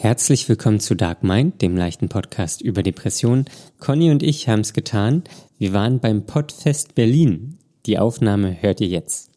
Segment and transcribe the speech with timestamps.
[0.00, 3.46] Herzlich willkommen zu Dark Mind, dem leichten Podcast über Depressionen.
[3.80, 5.24] Conny und ich haben es getan.
[5.58, 7.58] Wir waren beim Podfest Berlin.
[7.84, 9.27] Die Aufnahme hört ihr jetzt.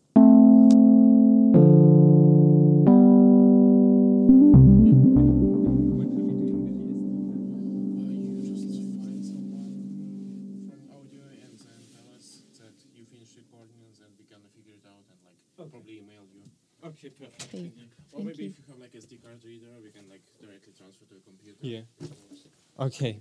[22.94, 23.20] Okay.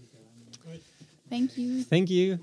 [1.28, 1.84] Thank you.
[1.88, 2.38] Thank you.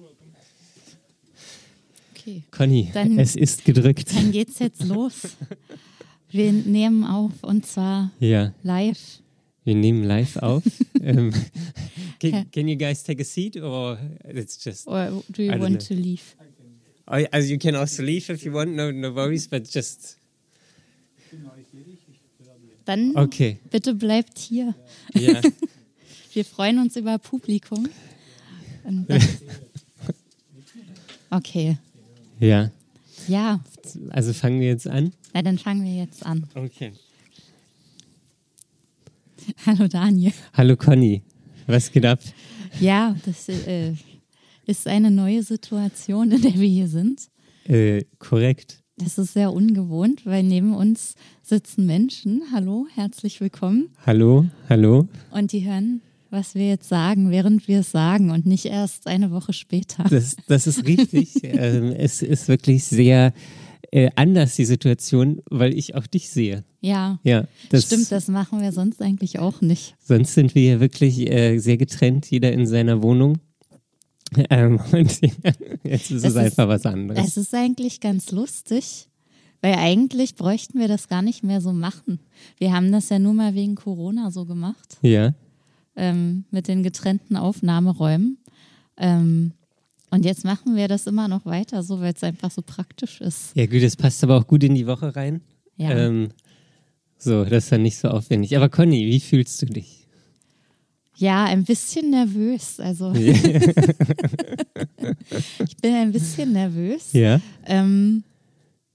[2.15, 4.15] Okay, Conny, Dann- es ist gedrückt.
[4.15, 5.35] dann geht's jetzt los.
[6.31, 9.21] Wir nehmen auf und zwar Ja, live.
[9.65, 10.63] wir nehmen live auf.
[11.01, 11.31] um,
[12.19, 12.31] Okay.
[12.31, 13.97] can, can you guys take a seat or
[14.33, 14.87] it's just...
[14.87, 15.87] Or do you want know.
[15.87, 16.21] to leave?
[17.05, 20.17] Oh, as you can also leave if you want, no, no worries, but just...
[22.85, 24.73] Dann Okay, bitte bleibt hier.
[25.13, 25.41] ja.
[26.37, 27.89] Wir freuen uns über Publikum.
[31.31, 31.77] Okay,
[32.39, 32.71] ja.
[33.27, 33.59] ja,
[34.11, 35.11] Also fangen wir jetzt an.
[35.33, 36.47] na, dann fangen wir jetzt an.
[36.55, 36.93] Okay.
[39.65, 40.31] Hallo Daniel.
[40.53, 41.23] Hallo Conny,
[41.65, 42.19] was geht ab?
[42.79, 43.95] Ja, das äh,
[44.67, 47.27] ist eine neue Situation, in der wir hier sind.
[47.65, 48.83] Äh, korrekt.
[48.95, 52.43] Das ist sehr ungewohnt, weil neben uns sitzen Menschen.
[52.53, 53.89] Hallo, herzlich willkommen.
[54.05, 55.09] Hallo, hallo.
[55.31, 59.31] Und die hören, was wir jetzt sagen, während wir es sagen und nicht erst eine
[59.31, 60.03] Woche später.
[60.09, 61.31] Das, das ist richtig.
[61.43, 63.33] ähm, es ist wirklich sehr
[63.91, 66.63] äh, anders, die Situation, weil ich auch dich sehe.
[66.81, 69.95] Ja, Ja, das stimmt, das machen wir sonst eigentlich auch nicht.
[69.99, 73.37] Sonst sind wir ja wirklich äh, sehr getrennt, jeder in seiner Wohnung.
[74.49, 75.21] Ähm, und
[75.83, 77.25] jetzt ist es, Es ist- einfach was anderes.
[77.27, 79.07] Es ist eigentlich ganz lustig,
[79.61, 82.19] weil eigentlich bräuchten wir das gar nicht mehr so machen.
[82.57, 85.33] Wir haben das ja nur mal wegen Corona so gemacht, ja,
[85.97, 88.37] ähm, mit den getrennten Aufnahmeräumen.
[88.97, 89.51] Ähm,
[90.09, 93.51] und jetzt machen wir das immer noch weiter, so weil es einfach so praktisch ist.
[93.55, 95.41] ja gut, das passt aber auch gut in die Woche rein.
[95.75, 95.89] Ja.
[95.91, 96.29] Ähm,
[97.17, 98.55] so, das ist dann nicht so aufwendig.
[98.55, 100.07] Aber Conny, wie fühlst du dich?
[101.17, 102.79] Ja, ein bisschen nervös.
[102.79, 103.41] Also ich
[105.81, 107.11] bin ein bisschen nervös.
[107.13, 108.23] Ja, Ähm,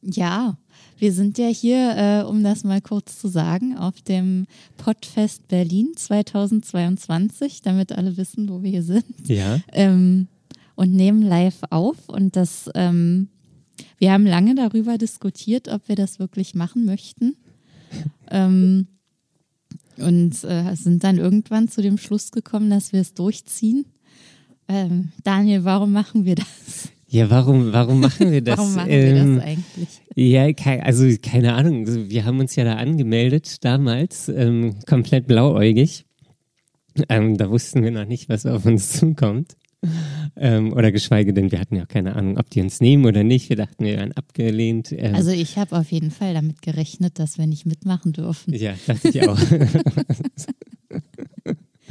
[0.02, 0.56] ja,
[1.02, 4.46] wir sind ja hier, äh, um das mal kurz zu sagen, auf dem
[4.76, 9.04] Podfest Berlin 2022, damit alle wissen, wo wir hier sind.
[9.26, 10.28] ja, Ähm,
[10.76, 12.08] und nehmen live auf.
[12.08, 13.26] Und das, ähm,
[13.98, 17.34] wir haben lange darüber diskutiert, ob wir das wirklich machen möchten.
[18.30, 18.86] ähm,
[19.96, 23.86] und äh, sind dann irgendwann zu dem Schluss gekommen, dass wir es durchziehen.
[24.68, 26.90] Ähm, Daniel, warum machen wir das?
[27.08, 27.28] ja.
[27.28, 28.56] Warum, warum machen wir das?
[28.56, 30.01] Warum machen Ähm, wir das eigentlich?
[30.14, 30.46] Ja,
[30.82, 31.86] also keine Ahnung.
[32.10, 36.04] Wir haben uns ja da angemeldet damals, ähm, komplett blauäugig.
[37.08, 39.56] Ähm, da wussten wir noch nicht, was auf uns zukommt.
[40.36, 43.24] Ähm, oder geschweige denn, wir hatten ja auch keine Ahnung, ob die uns nehmen oder
[43.24, 43.48] nicht.
[43.48, 44.92] Wir dachten, wir werden abgelehnt.
[44.92, 48.54] Ähm, Also ich habe auf jeden Fall damit gerechnet, dass wir nicht mitmachen dürfen.
[48.54, 49.38] ja, dachte ich auch.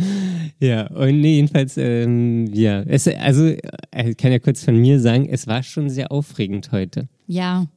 [0.60, 5.00] ja, und nee, jedenfalls, ähm, ja, es, also äh, ich kann ja kurz von mir
[5.00, 7.08] sagen, es war schon sehr aufregend heute.
[7.28, 7.68] Ja,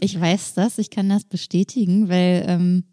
[0.00, 2.84] ich weiß das, ich kann das bestätigen, weil ähm,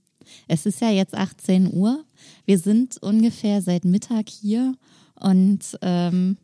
[0.47, 2.03] es ist ja jetzt 18 Uhr.
[2.45, 4.73] Wir sind ungefähr seit Mittag hier
[5.15, 6.37] und ähm,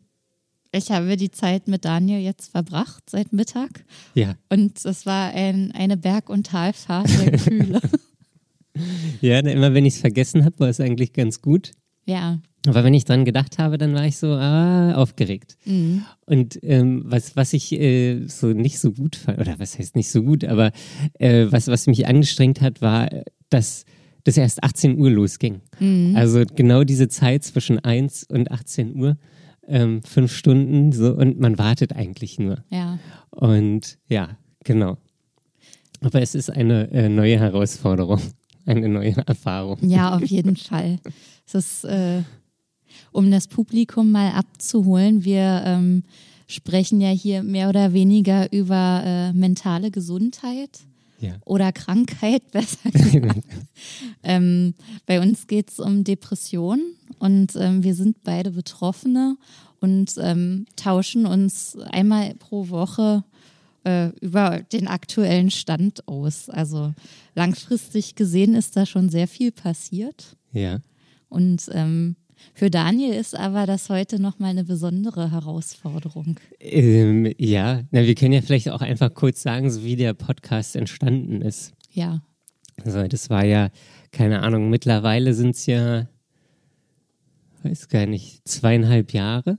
[0.72, 3.84] ich habe die Zeit mit Daniel jetzt verbracht seit Mittag
[4.14, 7.80] Ja, und es war ein, eine Berg- und Talfahrt der Gefühle.
[9.20, 11.72] ja, immer wenn ich es vergessen habe, war es eigentlich ganz gut.
[12.08, 15.56] Ja, Aber wenn ich dran gedacht habe, dann war ich so ah, aufgeregt.
[15.64, 16.02] mhm.
[16.26, 20.10] Und ähm, was, was ich äh, so nicht so gut fand, oder was heißt nicht
[20.10, 20.72] so gut, aber
[21.18, 23.08] äh, was, was mich angestrengt hat, war,
[23.50, 23.84] dass
[24.24, 25.60] das erst 18 Uhr losging.
[26.14, 29.16] Also genau diese Zeit zwischen 1 und 18 Uhr,
[29.66, 32.64] ähm, fünf Stunden so und man wartet eigentlich nur.
[32.70, 32.98] ja.
[33.30, 34.98] Und ja, genau.
[36.00, 38.20] Aber es ist eine äh, neue Herausforderung,
[38.66, 39.78] eine neue Erfahrung.
[39.82, 40.98] Ja, auf jeden Fall.
[41.48, 42.22] Es ist, äh,
[43.12, 46.02] um das Publikum mal abzuholen, wir ähm,
[46.46, 50.80] sprechen ja hier mehr oder weniger über äh, mentale Gesundheit
[51.20, 51.36] Ja.
[51.46, 53.42] oder Krankheit, besser gesagt.
[54.22, 54.74] ähm,
[55.06, 56.80] bei uns geht es um Depression
[57.18, 59.36] und ähm, wir sind beide Betroffene
[59.80, 63.24] und ähm, tauschen uns einmal pro Woche
[63.84, 66.50] äh, über den aktuellen Stand aus.
[66.50, 66.92] Also
[67.34, 70.36] langfristig gesehen ist da schon sehr viel passiert.
[70.52, 70.80] Ja.
[71.28, 72.16] Und ähm,
[72.54, 76.36] für Daniel ist aber das heute nochmal eine besondere Herausforderung.
[76.60, 80.76] Ähm, ja, na, wir können ja vielleicht auch einfach kurz sagen, so wie der Podcast
[80.76, 81.72] entstanden ist.
[81.92, 82.22] Ja,
[82.84, 83.70] Also das war ja,
[84.12, 86.08] keine Ahnung, mittlerweile sind es ja
[87.64, 89.58] weiß gar nicht, zweieinhalb Jahre.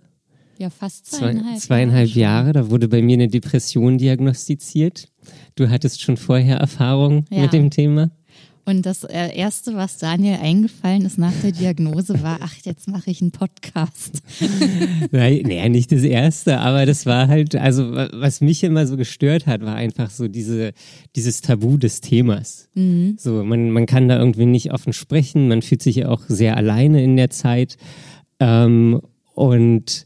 [0.57, 1.59] Ja, fast Zwei, zweieinhalb.
[1.59, 2.21] zweieinhalb schon.
[2.21, 2.51] Jahre.
[2.53, 5.09] Da wurde bei mir eine Depression diagnostiziert.
[5.55, 7.41] Du hattest schon vorher Erfahrung Ja.
[7.41, 8.09] mit dem Thema.
[8.69, 13.09] Und das äh, Erste, was Daniel eingefallen ist nach der Diagnose, war, ach, jetzt mache
[13.09, 14.21] ich einen Podcast.
[15.11, 18.95] Nein, naja, nicht das erste, aber das war halt, also wa- was mich immer so
[18.95, 20.73] gestört hat, war einfach so diese,
[21.15, 22.69] dieses Tabu des Themas.
[23.17, 26.55] So, man, man kann da irgendwie nicht offen sprechen, man fühlt sich ja auch sehr
[26.55, 27.77] alleine in der Zeit.
[28.39, 29.01] Ähm,
[29.33, 30.05] und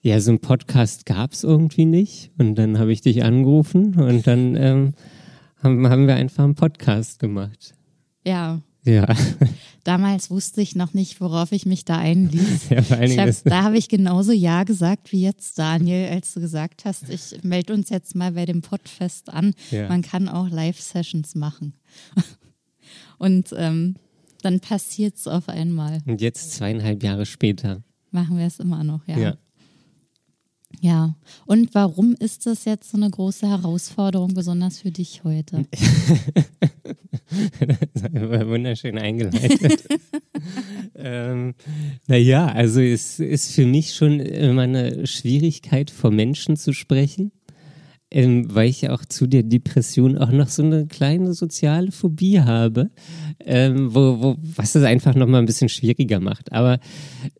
[0.00, 2.30] ja, so ein Podcast gab es irgendwie nicht.
[2.38, 4.92] Und dann habe ich dich angerufen und dann ähm,
[5.62, 7.74] haben, haben wir einfach einen Podcast gemacht.
[8.26, 9.04] Ja, Ja,
[9.84, 12.68] damals wusste ich noch nicht, worauf ich mich da einließ.
[12.70, 16.34] ja vor allen Dingen hab, da habe ich genauso Ja gesagt wie jetzt, Daniel, als
[16.34, 19.54] du gesagt hast, ich melde uns jetzt mal bei dem Podfest an.
[19.72, 19.88] Ja.
[19.88, 21.74] Man kann auch Live-Sessions machen.
[23.18, 23.96] Und ähm,
[24.42, 26.02] dann passiert es auf einmal.
[26.06, 27.82] und jetzt zweieinhalb Jahre später.
[28.12, 29.18] Machen wir es immer noch, ja.
[29.18, 29.36] ja.
[30.80, 31.16] Ja.
[31.46, 35.66] Und warum ist das jetzt so eine große Herausforderung, besonders für dich heute?
[38.12, 39.84] War wunderschön eingeleitet.
[40.94, 41.54] ähm,
[42.06, 47.32] naja, also es ist für mich schon immer eine Schwierigkeit, vor Menschen zu sprechen,
[48.10, 52.90] ähm, weil ich auch zu der Depression auch noch so eine kleine soziale Phobie habe,
[53.40, 56.52] ähm, wo, wo, was das einfach nochmal ein bisschen schwieriger macht.
[56.52, 56.78] Aber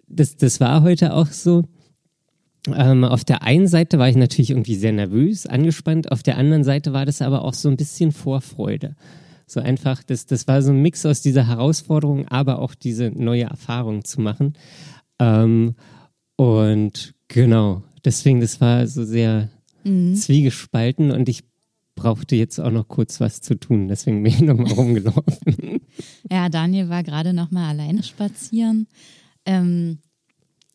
[0.09, 1.65] das, das war heute auch so.
[2.75, 6.65] Ähm, auf der einen Seite war ich natürlich irgendwie sehr nervös, angespannt, auf der anderen
[6.65, 8.97] Seite war das aber auch so ein bisschen Vorfreude.
[9.47, 13.45] So einfach, das, das war so ein Mix aus dieser Herausforderung, aber auch diese neue
[13.45, 14.55] Erfahrung zu machen.
[15.21, 15.77] Ähm,
[16.35, 19.49] und genau, deswegen, das war so sehr
[20.15, 21.45] zwiegespalten und ich
[21.95, 25.81] brauchte jetzt auch noch kurz was zu tun, deswegen bin ich nochmal rumgelaufen.
[26.31, 28.87] Ja, Daniel war gerade noch mal alleine spazieren.
[29.45, 29.99] Ähm,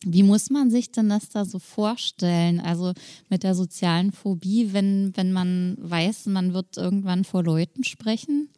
[0.04, 2.60] wie muss man sich denn das da so vorstellen?
[2.60, 2.92] Also
[3.28, 8.48] mit der sozialen Phobie, wenn, wenn man weiß, man wird irgendwann vor Leuten sprechen.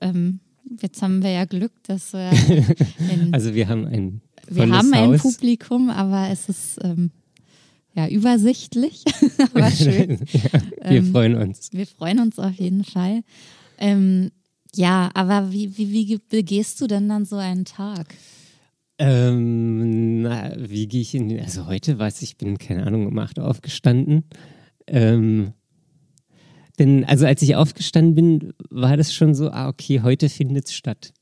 [0.00, 0.40] Ähm,
[0.80, 2.30] jetzt haben wir ja Glück, dass wir,
[3.32, 5.22] Also wir haben ein wir haben ein Haus.
[5.22, 7.10] Publikum, aber es ist ähm,
[7.94, 9.04] ja übersichtlich,
[9.54, 10.20] aber schön.
[10.82, 11.70] Wir freuen uns.
[11.72, 13.22] Wir freuen uns auf jeden Fall.
[13.78, 14.30] Ähm,
[14.74, 18.14] ja, aber wie, wie, wie begehst du denn dann so einen Tag?
[18.98, 23.38] Ähm, na, wie gehe ich in also heute weiß ich, bin, keine Ahnung, um acht
[23.40, 24.24] aufgestanden.
[24.86, 25.52] Ähm,
[26.78, 31.12] denn, also als ich aufgestanden bin, war das schon so, ah, okay, heute findet's statt.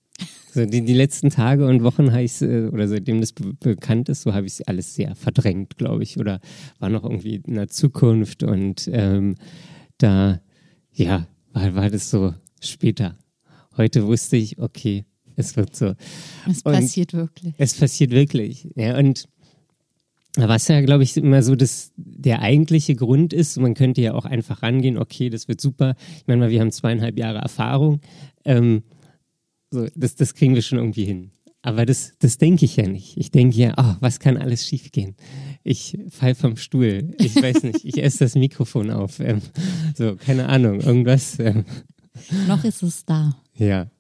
[0.53, 4.09] So, die, die letzten Tage und Wochen habe ich äh, oder seitdem das be bekannt
[4.11, 6.19] ist, so habe ich alles sehr verdrängt, glaube ich.
[6.19, 6.41] Oder
[6.79, 9.37] war noch irgendwie in der Zukunft und ähm,
[9.97, 10.41] da,
[10.93, 13.17] ja, war, war das so später.
[13.77, 15.07] Heute wusste ich, okay,
[15.37, 15.95] es wird so.
[16.49, 17.55] Es Und- passiert wirklich.
[17.59, 18.69] Es passiert wirklich.
[18.77, 19.29] Ja, und
[20.37, 24.25] was ja, glaube ich, immer so das, der eigentliche Grund ist, man könnte ja auch
[24.25, 25.95] einfach rangehen, okay, das wird super.
[26.17, 28.01] Ich meine mal, wir haben zweieinhalb Jahre Erfahrung.
[28.47, 28.83] Ähm,
[29.71, 31.31] so, das, das kriegen wir schon irgendwie hin.
[31.61, 33.17] Aber das, das denke ich ja nicht.
[33.19, 35.15] Ich denke ja, oh, was kann alles schiefgehen?
[35.63, 37.15] Ich fall vom Stuhl.
[37.19, 39.21] Ich weiß nicht, ich esse das Mikrofon auf.
[39.21, 39.43] Ähm,
[39.97, 41.39] so, keine Ahnung, irgendwas.
[41.39, 41.65] Ähm,
[42.49, 43.37] Noch ist es da.
[43.55, 43.91] Ja,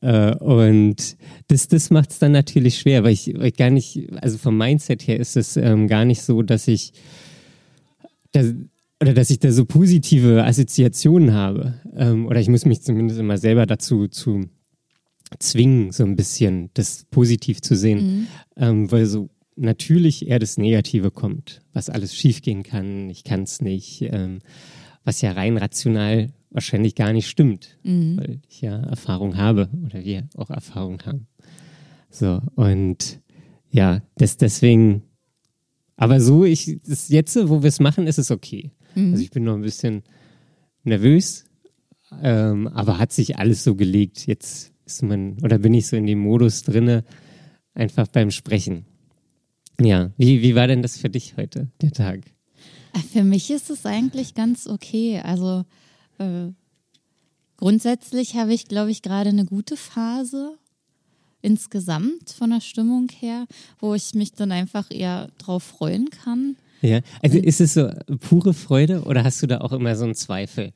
[0.00, 1.16] äh, und
[1.48, 4.56] das, das macht es dann natürlich schwer, weil ich, weil ich gar nicht, also vom
[4.56, 6.92] Mindset her ist es ähm, gar nicht so, dass ich,
[8.32, 8.54] dass,
[9.00, 11.74] oder dass ich da so positive Assoziationen habe.
[11.96, 14.48] Ähm, oder ich muss mich zumindest immer selber dazu zu
[15.38, 21.10] zwingen, so ein bisschen das positiv zu sehen, ähm, weil so natürlich eher das Negative
[21.10, 24.40] kommt, was alles schiefgehen kann, ich kann es nicht, ähm,
[25.04, 30.28] was ja rein rational wahrscheinlich gar nicht stimmt, weil ich ja Erfahrung habe oder wir
[30.36, 31.26] auch Erfahrung haben.
[32.10, 33.20] So, und
[33.70, 35.02] ja, das deswegen,
[35.96, 38.72] aber so, ich, das jetzt, wo wir es machen, ist es okay.
[38.96, 40.02] Also ich bin noch ein bisschen
[40.82, 41.44] nervös,
[42.20, 44.26] ähm, aber hat sich alles so gelegt.
[44.26, 47.04] Jetzt ist man, oder bin ich so in dem Modus drinne,
[47.74, 48.86] einfach beim Sprechen.
[49.80, 52.20] Ja, wie, wie war denn das für dich heute, der Tag?
[52.92, 55.20] Äh, Für mich ist es eigentlich ganz okay.
[55.22, 55.64] Also
[56.20, 56.52] äh,
[57.56, 60.56] grundsätzlich habe ich, glaube ich, gerade eine gute Phase
[61.42, 63.46] insgesamt von der Stimmung her,
[63.78, 66.56] wo ich mich dann einfach eher drauf freuen kann.
[66.82, 70.14] Ja, also ist es so pure Freude oder hast du da auch immer so einen
[70.14, 70.72] Zweifel?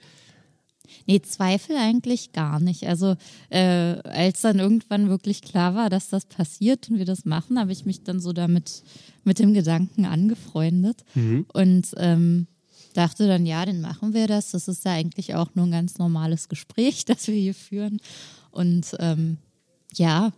[1.07, 2.87] Nee, Zweifel eigentlich gar nicht.
[2.87, 3.17] Also
[3.51, 7.73] äh, als dann irgendwann wirklich klar war, dass das passiert und wir das machen, habe
[7.73, 8.83] ich mich dann so damit
[9.25, 11.05] mit dem Gedanken angefreundet
[11.53, 12.47] und ähm,
[12.95, 14.53] dachte dann, ja, dann machen wir das.
[14.53, 18.01] Das ist ja eigentlich auch nur ein ganz normales Gespräch, das wir hier führen.
[18.51, 19.39] Und ähm,
[19.93, 20.33] ja,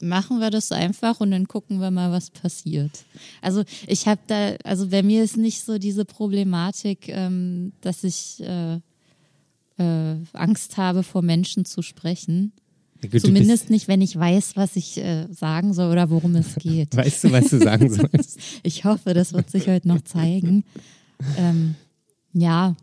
[0.00, 3.04] machen wir das einfach und dann gucken wir mal, was passiert.
[3.42, 8.42] Also ich habe da, also bei mir ist nicht so diese Problematik, ähm, dass ich
[8.42, 8.80] äh,
[9.78, 12.52] äh, Angst habe, vor Menschen zu sprechen.
[13.02, 16.96] Gut, Zumindest nicht, wenn ich weiß, was ich äh, sagen soll oder worum es geht.
[16.96, 18.38] weißt du, was du sagen sollst?
[18.62, 20.64] Ich hoffe, das wird sich heute noch zeigen.
[21.36, 21.74] Ähm,
[22.32, 22.74] ja,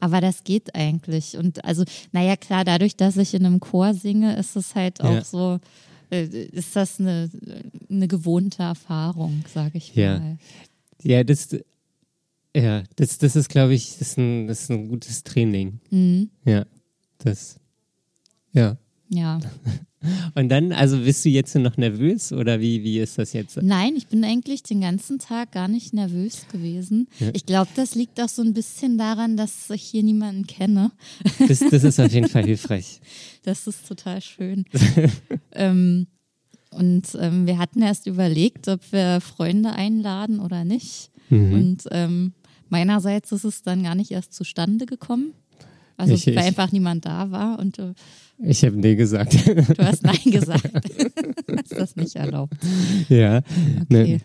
[0.00, 1.36] aber das geht eigentlich.
[1.36, 5.12] Und also, naja, klar, dadurch, dass ich in einem Chor singe, ist es halt auch
[5.14, 5.24] Ja.
[5.24, 5.58] so,
[6.10, 7.28] äh, ist das eine,
[7.90, 10.18] eine gewohnte Erfahrung, sage ich Ja.
[10.20, 10.38] mal.
[11.02, 11.48] Ja, das,
[12.56, 15.80] ja, das, das ist, glaube ich, das ist, ein, das ist ein gutes Training.
[15.90, 16.30] Mhm.
[16.44, 16.64] Ja,
[17.18, 17.58] das,
[18.52, 18.76] ja.
[19.08, 19.38] Ja.
[20.36, 23.60] Und dann, also bist du jetzt noch nervös oder wie, wie ist das jetzt?
[23.60, 27.08] Nein, ich bin eigentlich den ganzen Tag gar nicht nervös gewesen.
[27.32, 30.92] Ich glaube, das liegt auch so ein bisschen daran, dass ich hier niemanden kenne.
[31.48, 33.00] Das, das ist auf jeden Fall hilfreich.
[33.42, 34.64] Das ist total schön.
[35.52, 36.06] ähm,
[36.70, 41.10] und ähm, wir hatten erst überlegt, ob wir Freunde einladen oder nicht.
[41.30, 41.52] Mhm.
[41.52, 42.32] Und ähm,
[42.68, 45.32] meinerseits ist es dann gar nicht erst zustande gekommen.
[45.96, 47.94] Also Ich- weil ich- einfach niemand da war und du,
[48.38, 49.34] Ich habe nee gesagt.
[49.46, 50.64] du hast Nein gesagt.
[51.62, 52.54] ist das nicht erlaubt?
[53.08, 53.38] ja.
[53.38, 53.86] Okay.
[53.88, 54.20] Ne,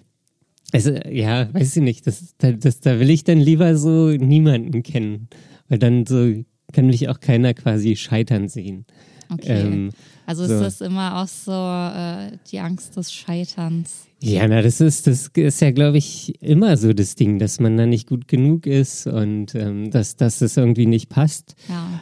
[0.74, 2.08] also, ja, weiß ich nicht.
[2.08, 5.28] Das, da- das, da will ich dann lieber so niemanden kennen.
[5.68, 6.34] Weil dann so
[6.72, 8.86] kann mich auch keiner quasi scheitern sehen.
[9.30, 9.62] okay.
[9.64, 9.90] Ähm,
[10.26, 10.54] also so.
[10.54, 14.06] ist das immer auch so äh, die Angst des Scheiterns.
[14.22, 17.76] Ja, na, das ist, das ist ja, glaube ich, immer so das Ding, dass man
[17.76, 21.56] da nicht gut genug ist und ähm, dass, dass das irgendwie nicht passt.
[21.68, 22.02] Ja.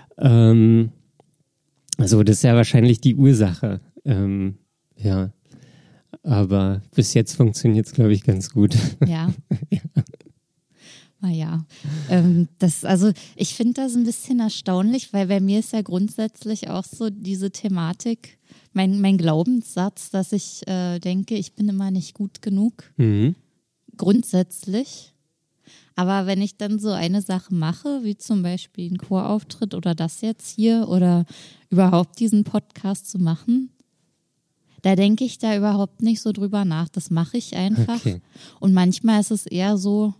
[0.51, 0.91] Ähm,
[1.99, 3.81] also, das ist ja wahrscheinlich die Ursache.
[4.05, 4.57] Ähm,
[4.95, 5.31] ja.
[6.23, 8.75] Aber bis jetzt funktioniert es, glaube ich, ganz gut.
[9.05, 9.31] Ja.
[11.21, 11.65] Naja,
[12.09, 16.69] ähm, das, also ich finde das ein bisschen erstaunlich, weil bei mir ist ja grundsätzlich
[16.69, 18.37] auch so diese Thematik,
[18.71, 23.35] mein, mein Glaubenssatz, dass ich äh, denke, ich bin immer nicht gut genug, Mhm.
[23.97, 25.13] grundsätzlich.
[25.99, 30.21] Aber wenn ich dann so eine Sache mache, wie zum Beispiel einen Chorauftritt oder das
[30.21, 31.25] jetzt hier oder
[31.69, 33.69] überhaupt diesen Podcast zu machen,
[34.81, 36.87] da denke ich da überhaupt nicht so drüber nach.
[36.87, 37.97] Das mache ich einfach.
[37.97, 38.21] Okay.
[38.61, 40.13] Und manchmal ist es eher so,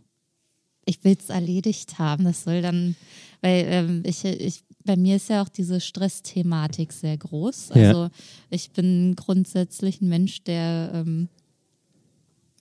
[0.84, 2.26] ich will es erledigt haben.
[2.26, 2.98] Das soll dann,
[3.40, 7.70] weil ähm, ich, ich, bei mir ist ja auch diese Stressthematik sehr groß.
[7.70, 7.88] Ja.
[7.88, 8.10] Also
[8.50, 11.30] ich bin grundsätzlich ein Mensch, der ähm,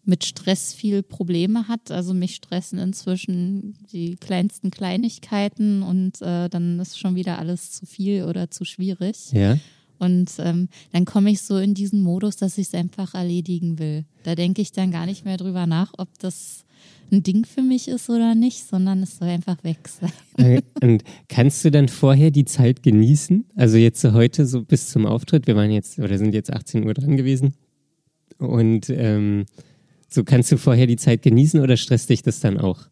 [0.08, 1.90] mit Stress viel Probleme hat.
[1.90, 7.84] Also mich stressen inzwischen die kleinsten Kleinigkeiten und äh, dann ist schon wieder alles zu
[7.84, 9.32] viel oder zu schwierig.
[9.32, 9.58] Ja.
[9.98, 14.06] Und ähm, dann komme ich so in diesen Modus, dass ich es einfach erledigen will.
[14.22, 16.64] Da denke ich dann gar nicht mehr drüber nach, ob das
[17.12, 20.12] ein Ding für mich ist oder nicht, sondern es soll einfach weg sein.
[20.38, 23.44] Äh, Und kannst du dann vorher die Zeit genießen?
[23.56, 26.86] Also jetzt so heute so bis zum Auftritt, wir waren jetzt oder sind jetzt 18
[26.86, 27.54] Uhr dran gewesen.
[28.38, 29.44] Und ähm,
[30.08, 32.88] so kannst du vorher die Zeit genießen oder stresst dich das dann auch?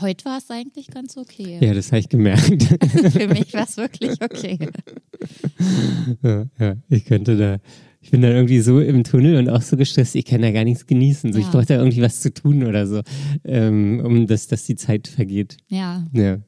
[0.00, 1.58] Heute war es eigentlich ganz okay.
[1.60, 2.62] Ja, das habe ich gemerkt.
[3.12, 4.58] Für mich war es wirklich okay.
[6.22, 7.56] ja, ja, ich könnte da,
[8.00, 10.64] ich bin dann irgendwie so im Tunnel und auch so gestresst, ich kann da gar
[10.64, 11.32] nichts genießen.
[11.32, 11.50] So, Ich Ja.
[11.50, 13.02] brauche da irgendwie was zu tun oder so,
[13.44, 15.56] ähm, um dass, dass die Zeit vergeht.
[15.68, 16.38] Ja, Ja.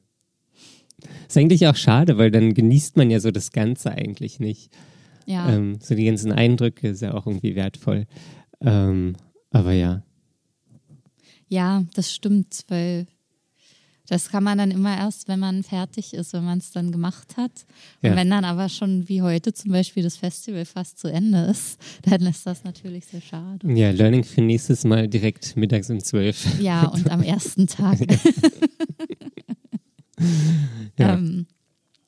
[1.26, 4.70] Ist eigentlich auch schade, weil dann genießt man ja so das Ganze eigentlich nicht.
[5.26, 5.52] ja.
[5.52, 8.06] Ähm, so die ganzen Eindrücke ist ja auch irgendwie wertvoll.
[8.60, 9.16] Ähm,
[9.52, 10.02] aber ja.
[11.48, 13.06] Ja, das stimmt, weil
[14.08, 17.36] das kann man dann immer erst, wenn man fertig ist, wenn man es dann gemacht
[17.36, 17.64] hat.
[18.02, 18.16] Und Ja.
[18.16, 22.22] wenn dann aber schon wie heute zum Beispiel das Festival fast zu Ende ist, dann
[22.22, 23.72] ist das natürlich sehr schade.
[23.72, 26.60] Ja, Learning für nächstes Mal direkt mittags um 12.
[26.60, 27.98] Ja, und am ersten Tag.
[30.98, 31.14] Ja.
[31.14, 31.46] ähm,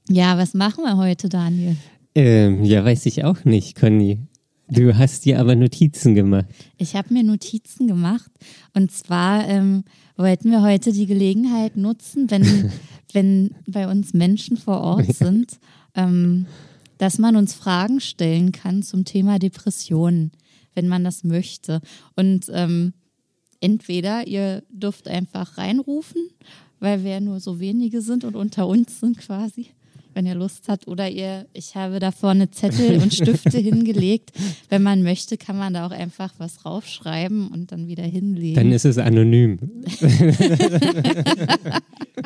[0.09, 1.77] ja, was machen wir heute, Daniel?
[2.15, 4.19] Ähm, ja, weiß ich auch nicht, Conny.
[4.69, 6.47] Du hast dir aber Notizen gemacht.
[6.79, 8.31] Ich habe mir Notizen gemacht
[8.73, 9.85] und zwar ähm,
[10.17, 12.71] wollten wir heute die Gelegenheit nutzen, wenn,
[13.13, 15.59] wenn bei uns Menschen vor Ort sind,
[15.95, 16.47] ähm,
[16.99, 20.33] dass man uns Fragen stellen kann zum Thema Depressionen,
[20.75, 21.81] wenn man das möchte.
[22.17, 22.95] Und ähm,
[23.61, 26.29] entweder ihr dürft einfach reinrufen,
[26.81, 29.69] weil wir ja nur so wenige sind und unter uns sind quasi,
[30.15, 30.89] wenn ihr Lust habt.
[30.89, 34.33] Oder ihr, ich habe da vorne Zettel und Stifte hingelegt.
[34.69, 38.55] Wenn man möchte, kann man da auch einfach was draufschreiben und dann wieder hinlegen.
[38.55, 39.59] Dann ist es anonym.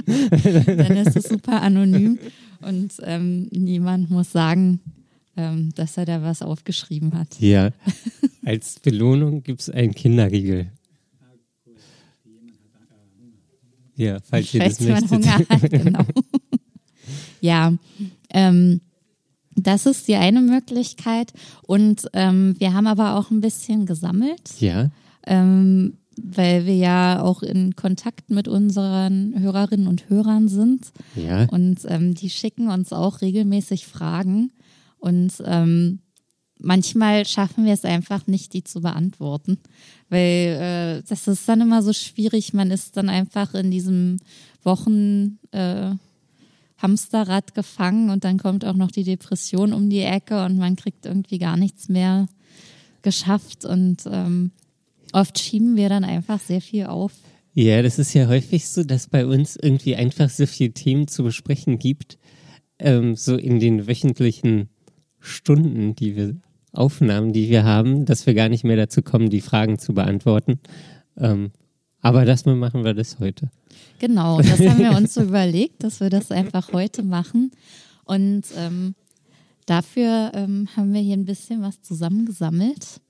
[0.07, 2.19] dann ist es super anonym
[2.61, 4.81] und ähm, niemand muss sagen,
[5.37, 7.41] ähm, dass er da was aufgeschrieben hat.
[7.41, 7.71] Ja.
[8.45, 10.71] Als Belohnung gibt es einen Kinderriegel.
[13.99, 15.49] Ja, falls ihr das Falls man möchtet.
[15.51, 16.05] Hunger hat, genau.
[17.41, 17.73] Ja,
[18.31, 18.81] ähm,
[19.55, 21.33] Das ist die eine Möglichkeit.
[21.63, 24.61] Und ähm, wir haben aber auch ein bisschen gesammelt.
[24.61, 24.91] Ja.
[25.27, 30.93] Ähm, weil wir ja auch in Kontakt mit unseren Hörerinnen und Hörern sind.
[31.15, 31.45] Ja.
[31.51, 34.51] Und ähm, die schicken uns auch regelmäßig Fragen.
[34.99, 36.01] Und ähm,
[36.59, 39.59] manchmal schaffen wir es einfach nicht, die zu beantworten.
[40.09, 42.53] Weil äh, das ist dann immer so schwierig.
[42.53, 44.17] Man ist dann einfach in diesem
[44.63, 45.39] Wochen.
[45.53, 45.93] Äh,
[46.79, 51.07] Hamsterrad gefangen und dann kommt auch noch die Depression um die Ecke und man kriegt
[51.07, 52.27] irgendwie gar nichts mehr
[53.03, 54.53] geschafft und ähm,
[55.13, 57.13] oft schieben wir dann einfach sehr viel auf.
[57.55, 61.25] Ja, das ist ja häufig so, dass bei uns irgendwie einfach so viele Themen zu
[61.25, 62.19] besprechen gibt,
[62.79, 64.69] ähm, so in den wöchentlichen
[65.19, 66.37] Stunden, die wir
[66.73, 70.61] Aufnahmen, die wir haben, dass wir gar nicht mehr dazu kommen, die Fragen zu beantworten.
[71.17, 71.51] Ähm,
[72.01, 73.51] aber das mal machen wir das heute.
[73.99, 77.51] Genau, das haben wir uns so überlegt, dass wir das einfach heute machen.
[78.05, 78.95] Und ähm,
[79.67, 83.01] dafür ähm, haben wir hier ein bisschen was zusammengesammelt.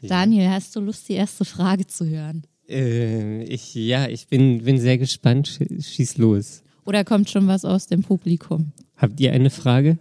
[0.00, 0.08] Ja.
[0.08, 2.42] Daniel, hast du Lust, die erste Frage zu hören?
[2.68, 5.60] Äh, ich, ja, ich bin, bin sehr gespannt.
[5.80, 6.62] Schieß los.
[6.84, 8.72] Oder kommt schon was aus dem Publikum?
[8.96, 9.98] Habt ihr eine Frage?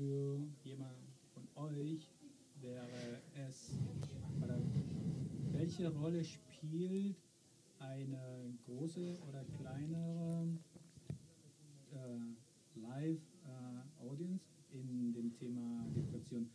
[0.00, 0.96] Für jemand
[1.34, 2.08] von euch
[2.62, 3.72] wäre es,
[4.42, 4.58] oder
[5.52, 7.16] welche Rolle spielt
[7.78, 10.48] eine große oder kleinere
[11.92, 16.48] äh, Live-Audience äh, in dem Thema Depression?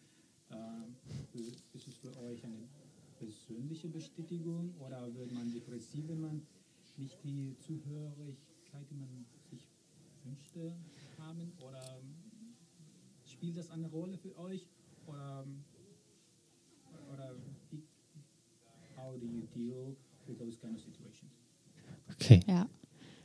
[0.49, 1.37] Äh,
[1.75, 2.67] ist es für euch eine
[3.19, 6.41] persönliche Bestätigung oder wird man depressiv, wenn man
[6.97, 9.67] nicht die Zuhörigkeit, die man sich
[10.23, 10.73] wünschte,
[11.19, 11.51] haben?
[11.59, 12.01] Oder
[13.45, 14.65] spielt das eine Rolle für euch?
[15.05, 15.45] Oder,
[17.13, 17.35] oder
[17.69, 17.83] wie,
[18.97, 19.95] how do you deal
[20.27, 21.31] with those kind of situations?
[22.11, 22.39] Okay.
[22.47, 22.67] Ja.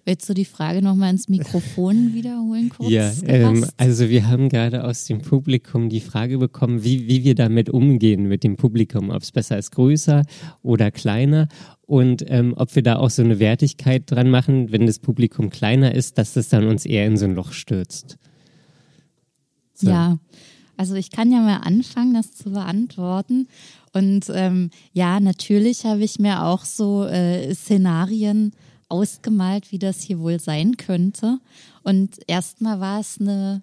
[0.04, 2.90] Willst du die Frage nochmal ins Mikrofon wiederholen kurz?
[2.90, 7.34] Ja, ähm, also wir haben gerade aus dem Publikum die Frage bekommen, wie, wie wir
[7.34, 10.24] damit umgehen mit dem Publikum, ob es besser ist größer
[10.62, 11.48] oder kleiner
[11.82, 15.94] und ähm, ob wir da auch so eine Wertigkeit dran machen, wenn das Publikum kleiner
[15.94, 18.18] ist, dass das dann uns eher in so ein Loch stürzt.
[19.80, 19.90] So.
[19.90, 20.18] Ja,
[20.76, 23.48] also ich kann ja mal anfangen, das zu beantworten.
[23.92, 28.52] Und ähm, ja, natürlich habe ich mir auch so äh, Szenarien
[28.88, 31.38] ausgemalt, wie das hier wohl sein könnte.
[31.82, 33.62] Und erstmal war es eine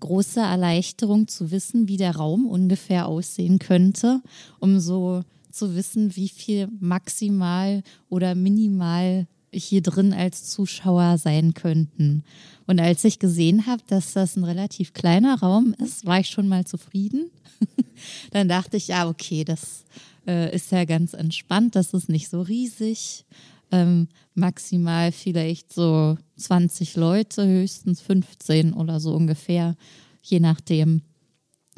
[0.00, 4.20] große Erleichterung zu wissen, wie der Raum ungefähr aussehen könnte,
[4.60, 12.24] um so zu wissen, wie viel maximal oder minimal hier drin als Zuschauer sein könnten.
[12.66, 16.48] Und als ich gesehen habe, dass das ein relativ kleiner Raum ist, war ich schon
[16.48, 17.30] mal zufrieden.
[18.30, 19.84] Dann dachte ich, ja, okay, das
[20.26, 23.24] äh, ist ja ganz entspannt, das ist nicht so riesig.
[23.70, 29.76] Ähm, maximal vielleicht so 20 Leute, höchstens 15 oder so ungefähr,
[30.22, 31.02] je nachdem.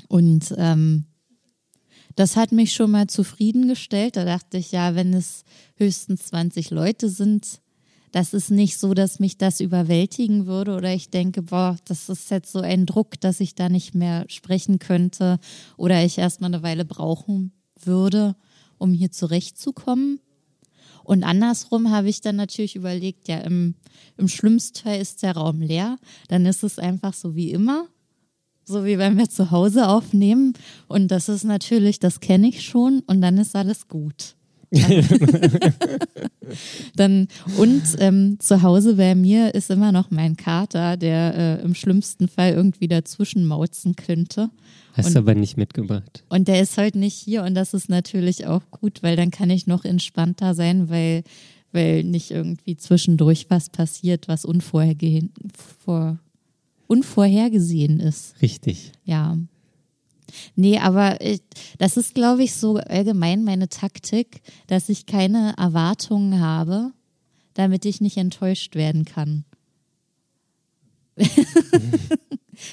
[0.08, 1.04] Und ähm,
[2.16, 4.16] das hat mich schon mal zufriedengestellt.
[4.16, 5.44] Da dachte ich, ja, wenn es
[5.76, 7.60] höchstens 20 Leute sind,
[8.12, 12.31] das ist nicht so, dass mich das überwältigen würde oder ich denke, boah, das ist
[12.31, 15.38] jetzt so ein Druck, dass ich da nicht mehr sprechen könnte
[15.77, 18.37] oder ich erstmal eine Weile brauchen würde,
[18.79, 20.21] um hier zurechtzukommen.
[21.05, 23.75] Und andersrum habe ich dann natürlich überlegt, ja, im,
[24.16, 27.87] im schlimmsten Fall ist der Raum leer, dann ist es einfach so wie immer,
[28.64, 30.55] so wie wenn wir zu Hause aufnehmen.
[30.88, 34.36] Und das ist natürlich, das kenne ich schon und dann ist alles gut.
[36.96, 41.74] Dann, und ähm, zu Hause bei mir ist immer noch mein Kater, der äh, im
[41.74, 44.50] schlimmsten Fall irgendwie dazwischen mauzen könnte.
[44.92, 46.24] Hast du aber nicht mitgebracht.
[46.29, 49.50] Und der ist halt nicht hier und das ist natürlich auch gut, weil dann kann
[49.50, 51.22] ich noch entspannter sein, weil,
[51.72, 55.33] weil nicht irgendwie zwischendurch was passiert, was unvorhergesehen,
[55.85, 56.18] vor,
[56.87, 58.40] unvorhergesehen ist.
[58.40, 58.92] Richtig.
[59.05, 59.37] Ja.
[60.54, 61.40] Nee, aber ich,
[61.78, 66.92] das ist, glaube ich, so allgemein meine Taktik, dass ich keine Erwartungen habe,
[67.54, 69.44] damit ich nicht enttäuscht werden kann.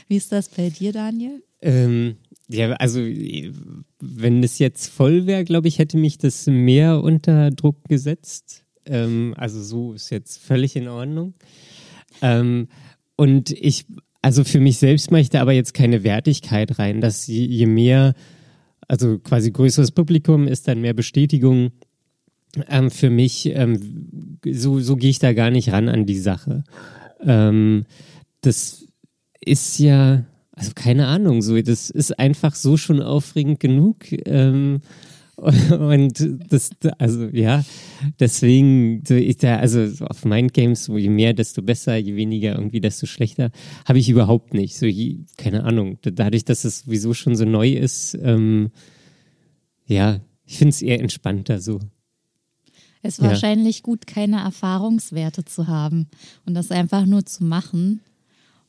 [0.08, 1.44] Wie ist das bei dir, Daniel?
[1.62, 2.18] Ähm,
[2.50, 3.00] ja, also
[4.00, 8.66] wenn es jetzt voll wäre, glaube ich, hätte mich das mehr unter Druck gesetzt.
[8.86, 11.34] Ähm, also so ist jetzt völlig in Ordnung.
[12.22, 12.68] Ähm,
[13.16, 13.86] und ich
[14.24, 18.14] also für mich selbst mache ich da aber jetzt keine Wertigkeit rein, dass je, mehr,
[18.88, 21.72] also quasi größeres Publikum ist dann mehr Bestätigung
[22.70, 26.64] ähm, für mich, ähm, so, so gehe ich da gar nicht ran an die Sache.
[27.20, 27.86] Ähm,
[28.40, 28.88] das
[29.44, 34.06] ist ja, also keine Ahnung, so, das ist einfach so schon aufregend genug.
[34.26, 34.80] Ähm,
[35.80, 37.64] und das, also ja,
[38.20, 43.06] deswegen, ich da, also so auf Mindgames, je mehr, desto besser, je weniger irgendwie, desto
[43.06, 43.52] schlechter,
[43.88, 44.78] habe ich überhaupt nicht.
[44.78, 45.98] So, je, keine Ahnung.
[46.02, 48.72] Dadurch, dass es sowieso schon so neu ist, ähm,
[49.86, 51.80] ja, ich finde es eher entspannter so.
[53.02, 53.30] Es ist Ja.
[53.32, 56.08] wahrscheinlich gut, keine Erfahrungswerte zu haben
[56.46, 58.00] und das einfach nur zu machen.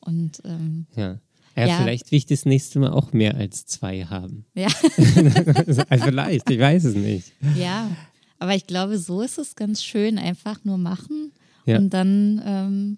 [0.01, 1.19] Und ähm, Ja.
[1.55, 1.77] Ja, Ja.
[1.77, 4.45] vielleicht will ich das nächste Mal auch mehr als zwei haben.
[4.55, 4.67] ja,
[5.89, 7.31] also vielleicht, ich weiß es nicht.
[7.57, 7.89] ja.
[8.37, 11.31] Aber ich glaube, so ist es ganz schön, einfach nur machen
[11.65, 11.77] Ja.
[11.77, 12.97] und dann ähm,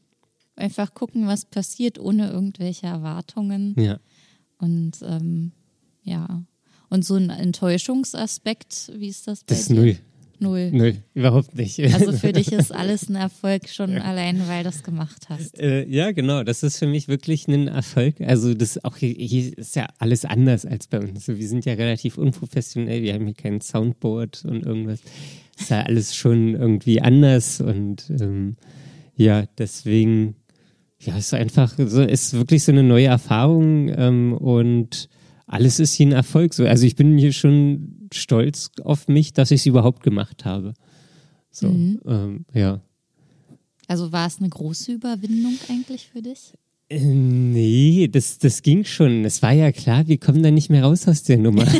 [0.56, 3.76] einfach gucken, was passiert, ohne irgendwelche Erwartungen.
[3.80, 4.00] Ja.
[4.58, 5.52] Und ähm,
[6.04, 6.43] ja.
[6.89, 9.76] Und so ein Enttäuschungsaspekt, wie ist das bei Das ist dir?
[9.76, 9.98] null.
[10.39, 10.71] Null.
[10.71, 11.80] Null, überhaupt nicht.
[11.80, 15.60] Also für dich ist alles ein Erfolg schon allein, weil du es gemacht hast.
[15.60, 16.43] Äh, ja, genau.
[16.43, 18.21] Das ist für mich wirklich ein Erfolg.
[18.21, 21.28] Also das auch hier, hier ist ja alles anders als bei uns.
[21.28, 23.02] Wir sind ja relativ unprofessionell.
[23.02, 25.00] Wir haben hier kein Soundboard und irgendwas.
[25.60, 28.58] Ist ja alles schon irgendwie anders und ähm,
[29.15, 30.36] ja, deswegen
[31.00, 35.10] ja, ist einfach so, ist wirklich so eine neue Erfahrung ähm, und
[35.47, 36.54] alles ist hier ein Erfolg.
[36.54, 40.74] So, also ich bin hier schon stolz auf mich, dass ich es überhaupt gemacht habe.
[41.52, 42.82] So, ähm, ja.
[43.88, 46.54] Also war es eine große Überwindung eigentlich für dich?
[46.89, 49.26] Äh, Nee, das, das ging schon.
[49.26, 51.65] Es war ja klar, wir kommen da nicht mehr raus aus der Nummer.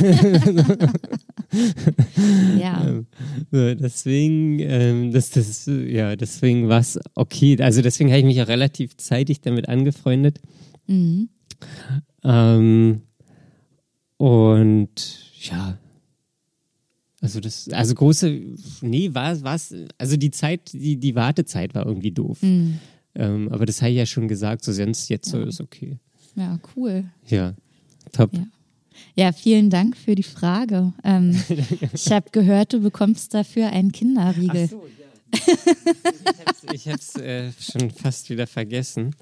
[2.59, 3.03] Ja.
[3.51, 7.57] so, deswegen, ähm, das, das, ja, deswegen war es okay.
[7.61, 10.41] Also deswegen habe ich mich auch relativ zeitig damit angefreundet.
[10.87, 11.29] Mhm.
[12.23, 13.01] Ähm,
[14.17, 15.77] und ja,
[17.27, 18.39] also das, also große,
[18.79, 22.41] nee, war was, also die Zeit, die, die Wartezeit war irgendwie doof.
[22.41, 22.79] Mhm.
[23.15, 25.97] Ähm, aber das habe ich ja schon gesagt, so sonst jetzt so ist okay.
[26.37, 27.03] Ja, cool.
[27.27, 27.53] Ja,
[28.13, 28.33] top.
[28.33, 28.47] Ja.
[29.15, 30.93] Ja, vielen Dank für die Frage.
[31.03, 31.37] Ähm,
[31.93, 34.69] ich habe gehört, du bekommst dafür einen Kinderriegel.
[34.69, 35.53] so, ja.
[36.71, 39.13] ich habe es äh, schon fast wieder vergessen.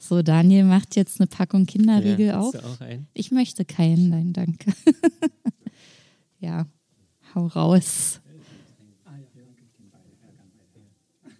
[0.00, 2.54] So, Daniel macht jetzt eine Packung Kinderriegel ja, auf.
[3.14, 4.72] Ich möchte keinen, nein, danke.
[6.40, 6.66] ja,
[7.34, 8.20] hau raus.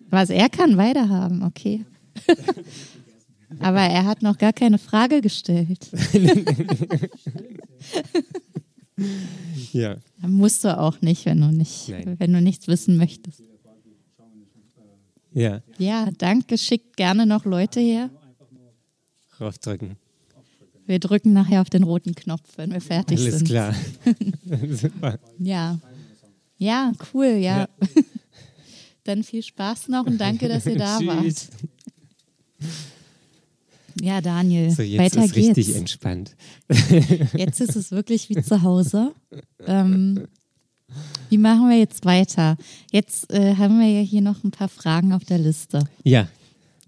[0.09, 1.85] Was, er kann beide haben, okay.
[3.59, 5.91] Aber er hat noch gar keine Frage gestellt.
[9.73, 9.99] Ja.
[10.23, 12.17] Musst du auch nicht, wenn du nicht, Nein.
[12.19, 13.43] wenn du nichts wissen möchtest.
[15.35, 16.57] Ja, Ja, danke.
[16.57, 18.09] Schickt gerne noch Leute her.
[19.39, 19.97] raufdrücken.
[20.87, 23.49] Wir drücken nachher auf den roten Knopf, wenn wir fertig Alles sind.
[23.49, 23.75] klar.
[24.71, 25.19] Super.
[25.39, 25.79] Ja.
[26.59, 27.59] Ja, cool, ja.
[27.59, 27.69] Ja.
[29.05, 31.49] Dann viel Spaß noch und danke, dass ihr da wart.
[34.01, 35.79] Ja, Daniel, So, jetzt weiter ist richtig geht's.
[35.79, 36.37] entspannt.
[37.37, 39.13] Jetzt ist es wirklich wie zu Hause.
[39.67, 40.27] Ähm,
[41.31, 42.57] wie machen wir jetzt weiter?
[42.93, 45.85] Jetzt äh, haben wir ja hier noch ein paar Fragen auf der Liste.
[46.05, 46.29] Ja,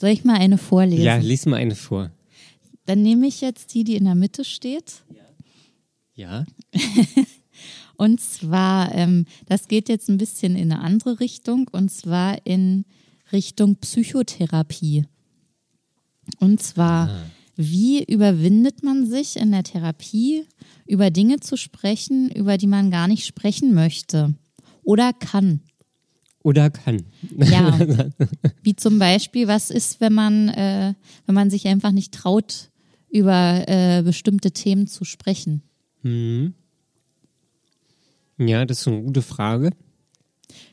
[0.00, 1.02] Soll ich mal eine vorlesen?
[1.04, 2.10] ja, lies mal eine vor.
[2.88, 5.02] Dann nehme ich jetzt die, die in der Mitte steht.
[6.14, 6.46] Ja,
[7.96, 12.86] Und zwar, ähm, das geht jetzt ein bisschen in eine andere Richtung, und zwar in
[13.30, 15.04] Richtung Psychotherapie.
[16.38, 17.10] Und zwar,
[17.56, 20.46] wie überwindet man sich in der Therapie,
[20.86, 24.34] über Dinge zu sprechen, über die man gar nicht sprechen möchte
[24.82, 25.60] oder kann?
[26.42, 27.02] oder kann.
[27.36, 27.78] Ja,
[28.62, 30.94] wie zum Beispiel, was ist, wenn man, äh,
[31.26, 32.70] wenn man sich einfach nicht traut,
[33.10, 35.62] über äh, bestimmte Themen zu sprechen?
[36.02, 36.54] Mhm.
[38.38, 39.70] Ja, das ist eine gute Frage.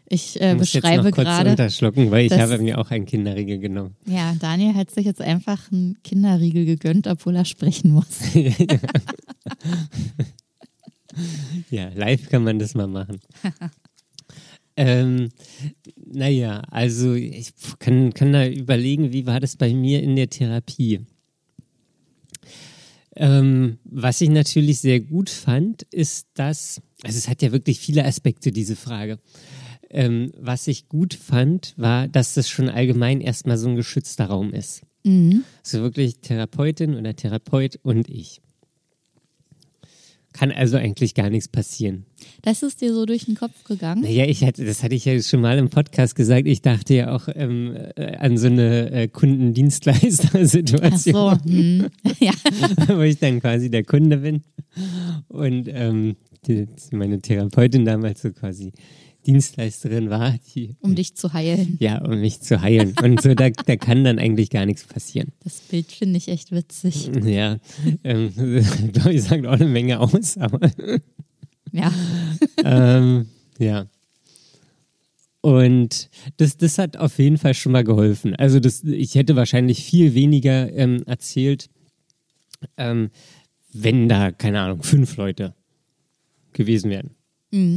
[0.08, 3.06] Ich äh, Ich muss jetzt beschreibe noch kurz unterschlucken, weil ich habe mir auch einen
[3.06, 3.95] Kinderriegel genommen.
[4.06, 8.19] Ja, Daniel hat sich jetzt einfach einen Kinderriegel gegönnt, obwohl er sprechen muss.
[11.69, 13.19] Ja, live kann man das mal machen.
[14.78, 15.30] ähm,
[16.06, 21.02] naja, also ich kann, kann da überlegen, wie war das bei mir in der Therapie?
[23.15, 28.06] Ähm, was ich natürlich sehr gut fand, ist, dass, also es hat ja wirklich viele
[28.06, 29.19] Aspekte, diese Frage.
[29.89, 34.51] Ähm, was ich gut fand, war, dass das schon allgemein erstmal so ein geschützter Raum
[34.54, 34.82] ist.
[35.63, 38.41] Also wirklich Therapeutin oder Therapeut und ich.
[40.36, 42.04] Kann also eigentlich gar nichts passieren.
[42.41, 44.02] Das ist dir so durch den Kopf gegangen?
[44.02, 46.45] Naja, ich hatte, das hatte ich ja schon mal im Podcast gesagt.
[46.45, 51.88] Ich dachte ja auch ähm, äh, an so eine äh, Ach Kundendienstleister-Situation, so, hm.
[52.19, 52.34] ja.
[52.98, 54.41] wo ich dann quasi der Kunde bin
[55.30, 58.74] und ähm, die, meine Therapeutin damals so quasi
[59.26, 61.78] Dienstleisterin war, die, Um dich zu heilen.
[61.80, 62.94] ja, um mich zu heilen.
[63.02, 65.30] Und so, da, da kann dann eigentlich gar nichts passieren.
[65.44, 67.10] Das Bild finde ich echt witzig.
[67.24, 67.58] Ja,
[68.04, 68.32] ähm,
[68.94, 70.72] glaube ich, sagt auch eine Menge aus, aber
[71.72, 71.92] Ja.
[72.64, 73.28] ähm,
[73.60, 73.88] ja.
[75.42, 78.36] Und das, das hat auf jeden Fall schon mal geholfen.
[78.36, 81.70] Also das, ich hätte wahrscheinlich viel weniger ähm, erzählt,
[82.78, 83.12] ähm,
[83.72, 85.54] wenn da, keine Ahnung, fünf Leute
[86.54, 87.12] gewesen wären.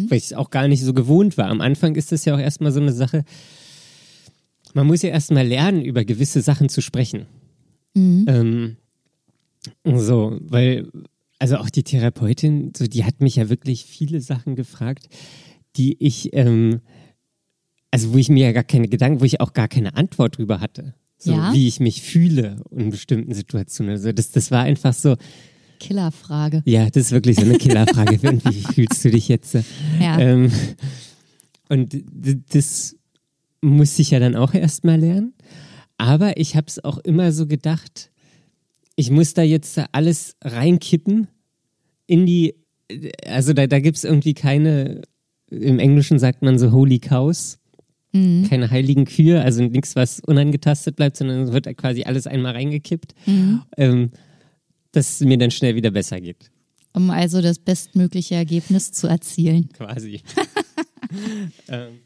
[0.08, 1.46] Weil ich es auch gar nicht so gewohnt war.
[1.48, 3.24] Am Anfang ist das ja auch erstmal so eine Sache,
[4.74, 7.26] man muss ja erstmal lernen, über gewisse Sachen zu sprechen.
[8.28, 8.76] Ähm,
[9.84, 10.88] so, weil,
[11.38, 15.08] also auch die Therapeutin, so, die hat mich ja wirklich viele Sachen gefragt,
[15.76, 16.80] die ich, ähm,
[17.90, 20.60] also wo ich mir ja gar keine Gedanken, wo ich auch gar keine Antwort drüber
[20.60, 20.94] hatte.
[21.16, 21.52] So, Ja?
[21.52, 23.92] wie ich mich fühle in bestimmten Situationen.
[23.92, 25.16] Also das, das war einfach so,
[25.78, 26.62] Killerfrage.
[26.64, 28.22] ja, das ist wirklich so eine Killerfrage.
[28.22, 29.56] wie fühlst du dich jetzt?
[30.00, 30.18] Ja.
[30.18, 30.50] Ähm,
[31.68, 31.96] und
[32.52, 32.96] das
[33.60, 35.34] musste ich ja dann auch erst mal lernen.
[35.96, 38.10] Aber ich habe es auch immer so gedacht,
[38.94, 41.28] ich muss da jetzt alles reinkippen
[42.06, 42.54] in die,
[43.26, 45.02] also da, da gibt es irgendwie keine,
[45.50, 47.58] im Englischen sagt man so Holy Cows,
[48.48, 52.52] keine heiligen Kühe, also nichts, was unangetastet bleibt, sondern es wird da quasi alles einmal
[52.52, 53.14] reingekippt,
[53.76, 54.10] ähm,
[54.92, 56.50] dass es mir dann schnell wieder besser geht.
[56.92, 59.68] Um also das bestmögliche Ergebnis zu erzielen.
[59.72, 60.22] quasi.
[61.68, 61.98] ähm,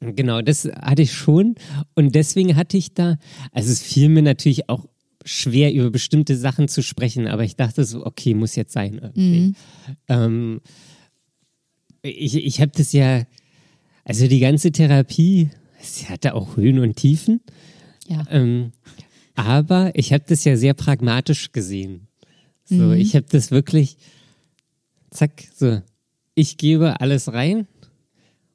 [0.00, 1.54] genau, das hatte ich schon.
[1.94, 3.16] Und deswegen hatte ich da,
[3.52, 4.86] also es fiel mir natürlich auch
[5.24, 9.54] schwer, über bestimmte Sachen zu sprechen, aber ich dachte so, okay, muss jetzt sein irgendwie.
[10.08, 10.60] Ähm,
[12.02, 13.24] ich ich habe das ja,
[14.04, 15.50] also die ganze Therapie,
[15.80, 17.40] sie hatte auch Höhen und Tiefen.
[18.08, 18.24] Ja.
[18.30, 18.72] Ähm,
[19.46, 22.06] aber ich habe das ja sehr pragmatisch gesehen.
[22.64, 23.96] So, ich habe das wirklich,
[25.10, 25.82] zack, so,
[26.34, 27.66] ich gebe alles rein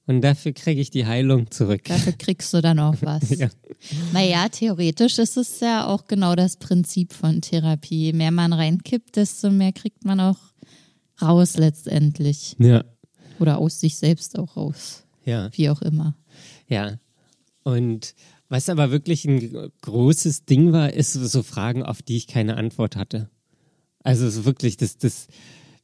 [0.08, 1.84] und dafür kriege ich die Heilung zurück.
[1.84, 3.30] Dafür kriegst du dann auch was.
[3.38, 3.50] Ja.
[4.14, 8.06] Naja, theoretisch ist es ja auch genau das Prinzip von Therapie.
[8.06, 10.38] Je mehr man reinkippt, desto mehr kriegt man auch
[11.22, 12.56] raus letztendlich.
[12.58, 12.86] Ja,
[13.40, 15.04] Oder aus sich selbst auch raus.
[15.26, 16.16] ja, Wie auch immer.
[16.70, 16.98] ja.
[17.64, 18.14] Und
[18.50, 22.96] was aber wirklich ein großes Ding war, ist so Fragen, auf die ich keine Antwort
[22.96, 23.30] hatte.
[24.04, 25.28] Also so wirklich das, das,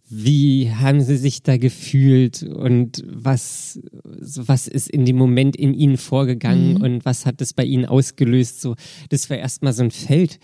[0.10, 5.98] wie haben sie sich da gefühlt und was, was ist in dem Moment in ihnen
[5.98, 8.62] vorgegangen und was hat es bei ihnen ausgelöst?
[8.62, 8.76] So,
[9.10, 10.40] das war erstmal so ein Feld,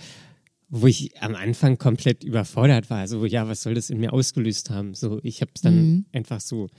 [0.69, 3.07] wo ich am Anfang komplett überfordert war.
[3.07, 4.93] So, ja, was soll das in mir ausgelöst haben?
[4.93, 6.69] So, ich habe es dann einfach so.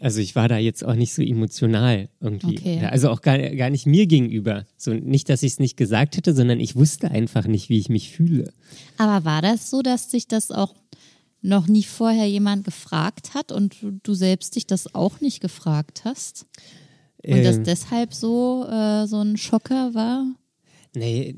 [0.00, 2.58] Also ich war da jetzt auch nicht so emotional irgendwie.
[2.58, 2.84] Okay.
[2.86, 4.64] Also auch gar, gar nicht mir gegenüber.
[4.76, 7.88] So nicht, dass ich es nicht gesagt hätte, sondern ich wusste einfach nicht, wie ich
[7.88, 8.52] mich fühle.
[8.98, 10.74] Aber war das so, dass sich das auch
[11.40, 16.46] noch nie vorher jemand gefragt hat und du- selbst dich das auch nicht gefragt hast?
[17.24, 20.26] Und das Ähm, deshalb so, äh, so ein Schocker war?
[20.94, 21.34] Nee,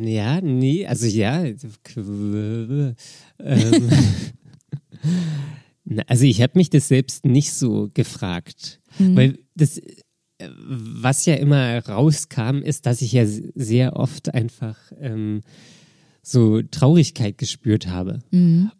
[0.00, 1.44] ja, nee, also ja.
[1.44, 2.94] ähm,
[5.84, 8.80] na, also ich habe mich das selbst nicht so gefragt,
[9.14, 15.42] weil das, äh, was ja immer rauskam, ist, dass ich ja sehr oft einfach ähm,
[16.22, 18.20] so Traurigkeit gespürt habe.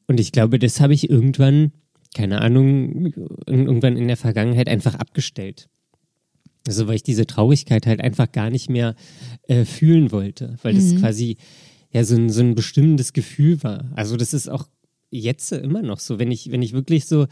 [0.07, 1.73] Und ich glaube, das habe ich irgendwann,
[2.15, 3.13] keine Ahnung,
[3.47, 5.69] irgendwann in der Vergangenheit einfach abgestellt.
[6.67, 8.95] Also weil ich diese Traurigkeit halt einfach gar nicht mehr
[9.49, 11.37] äh, fühlen wollte, weil das quasi
[11.93, 13.91] ja so ein, so ein bestimmendes Gefühl war.
[13.95, 14.67] Also das ist auch
[15.15, 17.27] jetzt immer noch so, wenn ich, wenn ich wirklich so,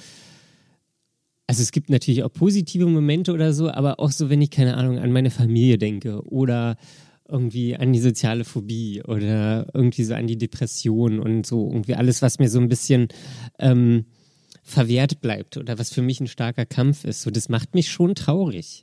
[1.47, 4.77] also es gibt natürlich auch positive Momente oder so, aber auch so, wenn ich, keine
[4.77, 6.77] Ahnung, an meine Familie denke oder
[7.29, 12.23] irgendwie an die soziale Phobie oder irgendwie so an die Depression und so irgendwie alles,
[12.23, 13.09] was mir so ein bisschen
[13.59, 14.05] ähm,
[14.63, 17.23] verwehrt bleibt oder was für mich ein starker Kampf ist.
[17.23, 18.83] So, das macht mich schon traurig.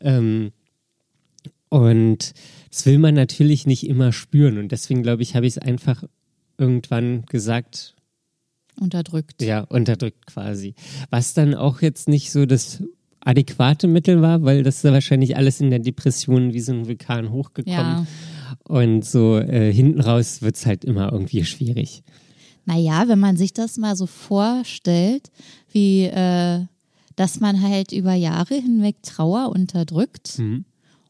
[0.00, 0.52] Ähm,
[1.68, 2.32] und
[2.70, 4.58] das will man natürlich nicht immer spüren.
[4.58, 6.04] Und deswegen, glaube ich, habe ich es einfach
[6.58, 7.94] irgendwann gesagt,
[8.82, 9.42] Unterdrückt.
[9.42, 10.74] ja, unterdrückt quasi.
[11.10, 12.82] Was dann auch jetzt nicht so das
[13.20, 16.86] adäquate Mittel war, weil das ist ja wahrscheinlich alles in der Depression wie so ein
[16.86, 17.76] Vulkan hochgekommen.
[17.76, 18.06] Ja.
[18.64, 22.02] Und so äh, hinten raus wird es halt immer irgendwie schwierig.
[22.64, 25.30] Naja, wenn man sich das mal so vorstellt,
[25.72, 26.66] wie äh,
[27.16, 30.40] dass man halt über Jahre hinweg Trauer unterdrückt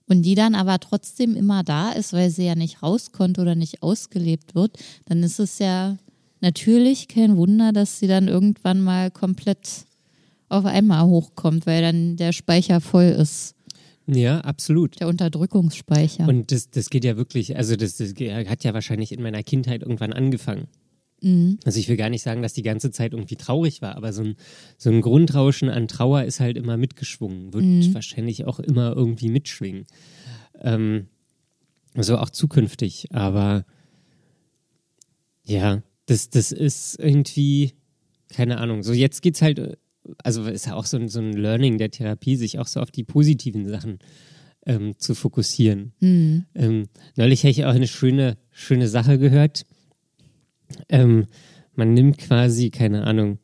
[0.08, 3.54] und die dann aber trotzdem immer da ist, weil sie ja nicht raus konnte oder
[3.54, 5.96] nicht ausgelebt wird, dann ist es ja
[6.42, 9.86] natürlich kein Wunder, dass sie dann irgendwann mal komplett
[10.48, 13.54] auf einmal hochkommt, weil dann der Speicher voll ist,
[14.06, 15.00] Ja, absolut.
[15.00, 16.28] der Unterdrückungsspeicher.
[16.28, 19.82] Und das, das geht ja wirklich, also das, das hat ja wahrscheinlich in meiner Kindheit
[19.82, 20.68] irgendwann angefangen.
[21.64, 24.22] Also ich will gar nicht sagen, dass die ganze Zeit irgendwie traurig war, aber so
[24.24, 24.34] ein,
[24.76, 29.86] so ein Grundrauschen an Trauer ist halt immer mitgeschwungen, wird wahrscheinlich auch immer irgendwie mitschwingen.
[30.60, 31.06] Ähm,
[31.94, 33.64] also auch zukünftig, aber
[35.44, 37.72] ja, das, das ist irgendwie,
[38.28, 39.76] keine Ahnung, so jetzt geht's halt, äh,
[40.22, 42.90] also ist ja auch so ein, so ein Learning der Therapie, sich auch so auf
[42.90, 43.98] die positiven Sachen
[44.66, 45.92] ähm, zu fokussieren.
[46.54, 49.64] Ähm, neulich habe ich auch eine schöne, schöne Sache gehört.
[50.88, 51.26] Ähm,
[51.74, 53.38] man nimmt quasi, keine Ahnung,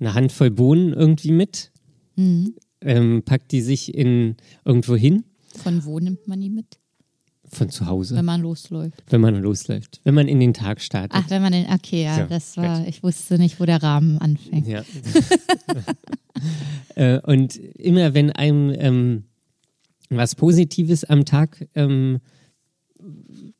[0.00, 1.72] eine Handvoll Bohnen irgendwie mit,
[2.80, 5.24] ähm, packt die sich in irgendwo hin,
[5.62, 6.78] Von wo nimmt man die mit,
[7.52, 9.02] von zu Hause, wenn man losläuft?
[9.10, 11.12] wenn man losläuft, wenn man in den Tag startet.
[11.14, 14.18] Ach, wenn man den, okay, ja, So, das war, ich wusste nicht, wo der Rahmen
[14.18, 14.66] anfängt.
[14.66, 14.82] Ja.
[16.94, 19.24] äh, und immer wenn einem ähm,
[20.10, 22.20] was Positives am Tag ähm,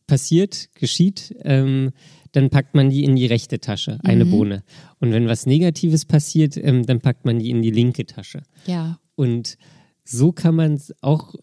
[0.07, 1.91] passiert, geschieht, ähm,
[2.33, 4.63] dann packt man die in die rechte Tasche, eine Bohne.
[5.01, 8.43] Und wenn was Negatives passiert, ähm, dann packt man die in die linke Tasche.
[8.67, 9.59] Ja, Und
[10.05, 11.35] so kann man auch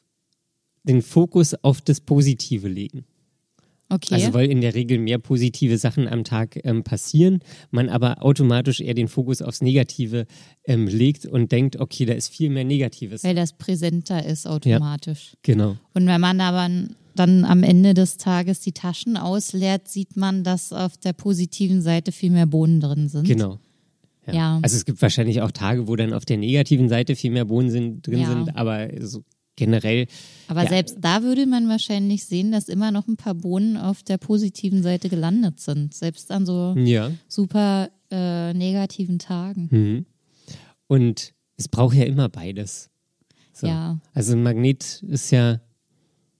[0.84, 3.06] den Fokus auf das Positive legen.
[3.90, 4.16] okay.
[4.16, 7.40] Also weil in der Regel mehr positive Sachen am Tag ähm, passieren,
[7.72, 10.26] man aber automatisch eher den Fokus aufs Negative
[10.66, 13.24] ähm, legt und denkt, okay, da ist viel mehr Negatives.
[13.24, 15.36] weil das präsenter ist automatisch.
[15.44, 15.76] Genau.
[15.94, 16.70] Und wenn man aber
[17.16, 22.12] dann am Ende des Tages die Taschen ausleert, sieht man, dass auf der positiven Seite
[22.14, 23.28] viel mehr Bohnen drin sind.
[23.28, 23.60] Genau.
[24.32, 24.60] Ja.
[24.62, 27.72] Also es gibt wahrscheinlich auch Tage, wo dann auf der negativen Seite viel mehr Bohnen
[27.72, 28.28] sind, drin Ja.
[28.30, 29.24] sind, aber so
[29.60, 30.08] generell,
[30.48, 30.70] Aber Ja.
[30.70, 34.82] selbst da würde man wahrscheinlich sehen, dass immer noch ein paar Bohnen auf der positiven
[34.82, 35.94] Seite gelandet sind.
[35.94, 37.12] Selbst an so ja.
[37.28, 39.68] super äh, negativen Tagen.
[39.72, 40.06] Mhm.
[40.88, 42.90] Und es braucht ja immer beides.
[43.54, 43.68] So.
[43.68, 44.00] Ja.
[44.14, 45.60] Also ein Magnet ist ja,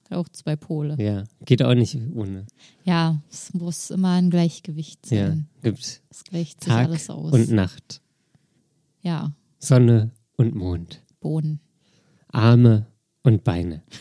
[0.10, 0.96] Auch zwei Pole.
[0.98, 2.48] ja, geht auch nicht ohne.
[2.86, 5.48] Ja, es muss immer ein Gleichgewicht Ja, sein.
[5.62, 7.32] gibt Es gleicht sich Tag alles aus.
[7.34, 8.02] und Nacht,
[9.04, 11.60] ja, Sonne und Mond, Bohnen.
[12.30, 12.88] Arme
[13.30, 13.82] und Beine.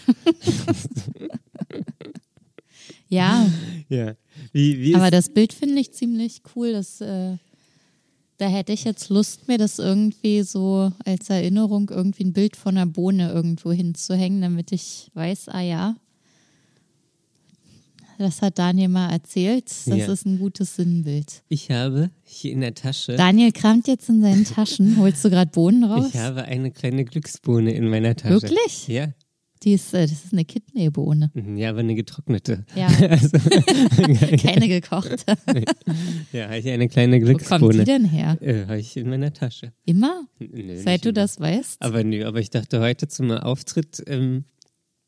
[3.10, 3.46] Ja,
[3.88, 4.14] Ja.
[4.52, 6.72] Wie, wie aber das Bild finde ich ziemlich cool.
[6.72, 7.36] Das, äh,
[8.36, 12.76] da hätte ich jetzt Lust, mir das irgendwie so als Erinnerung irgendwie ein Bild von
[12.76, 15.96] einer Bohne irgendwo hinzuhängen, damit ich weiß, ah ja,
[18.18, 19.66] das hat Daniel mal erzählt.
[19.66, 20.12] Das Ja.
[20.12, 21.42] ist ein gutes Sinnbild.
[21.48, 24.98] ich habe hier in der Tasche, Daniel kramt jetzt in seinen Taschen.
[24.98, 26.10] Holst du gerade Bohnen raus?
[26.12, 28.34] ich habe eine kleine Glücksbohne in meiner Tasche.
[28.42, 28.86] Wirklich?
[28.88, 29.14] Ja.
[29.64, 31.30] Die ist, äh, das ist eine Kidneybohne.
[31.34, 32.64] Mhm, Ja, aber eine getrocknete.
[32.76, 33.38] Ja, Also,
[34.42, 35.16] keine gekochte.
[36.32, 37.84] ja, habe ich eine kleine Wo kommt die Glücksbohne.
[37.84, 38.36] denn her?
[38.40, 39.72] Äh, habe ich in meiner Tasche.
[39.84, 40.26] Immer?
[40.38, 41.14] Nö, Seit du immer.
[41.14, 44.44] das weißt, Aber nö, aber ich dachte heute zum Auftritt, ähm,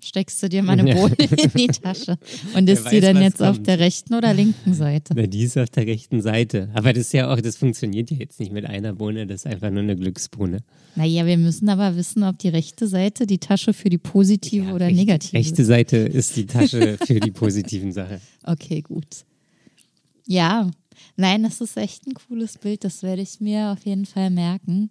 [0.03, 0.95] steckst du dir mal eine Ja.
[0.97, 2.17] Bohne in die Tasche.
[2.55, 3.67] Und ist die weiß, dann was jetzt auf kommt.
[3.67, 5.15] der rechten oder linken Seite?
[5.17, 6.71] na, die ist auf der rechten Seite.
[6.75, 9.47] Aber das ist ja auch, das funktioniert ja jetzt nicht mit einer Bohne, das ist
[9.47, 10.61] einfach nur eine Glücksbohne.
[10.97, 14.75] Naja, wir müssen aber wissen, ob die rechte Seite die Tasche für die positive Ja,
[14.75, 18.21] oder recht- negative Rechte Seite ist die Tasche für die positiven Sachen.
[18.43, 19.25] Okay, gut.
[20.27, 20.71] Ja,
[21.17, 22.85] nein, das ist echt ein cooles Bild.
[22.85, 24.91] Das werde ich mir auf jeden Fall merken.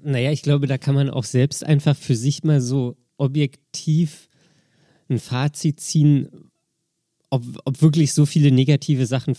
[0.00, 4.28] Naja, ich glaube, da kann man auch selbst einfach für sich mal so objektiv
[5.10, 6.28] ein Fazit ziehen,
[7.30, 9.34] ob, ob wirklich so viele negative Sachen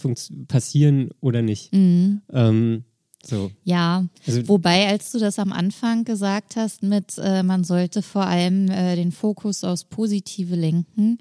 [0.47, 1.73] passieren oder nicht.
[1.73, 2.83] Ähm,
[3.23, 3.51] so.
[3.63, 8.25] Ja, Also- wobei, als du das am Anfang gesagt hast, mit äh, man sollte vor
[8.25, 11.17] allem äh, den Fokus aufs Positive lenken,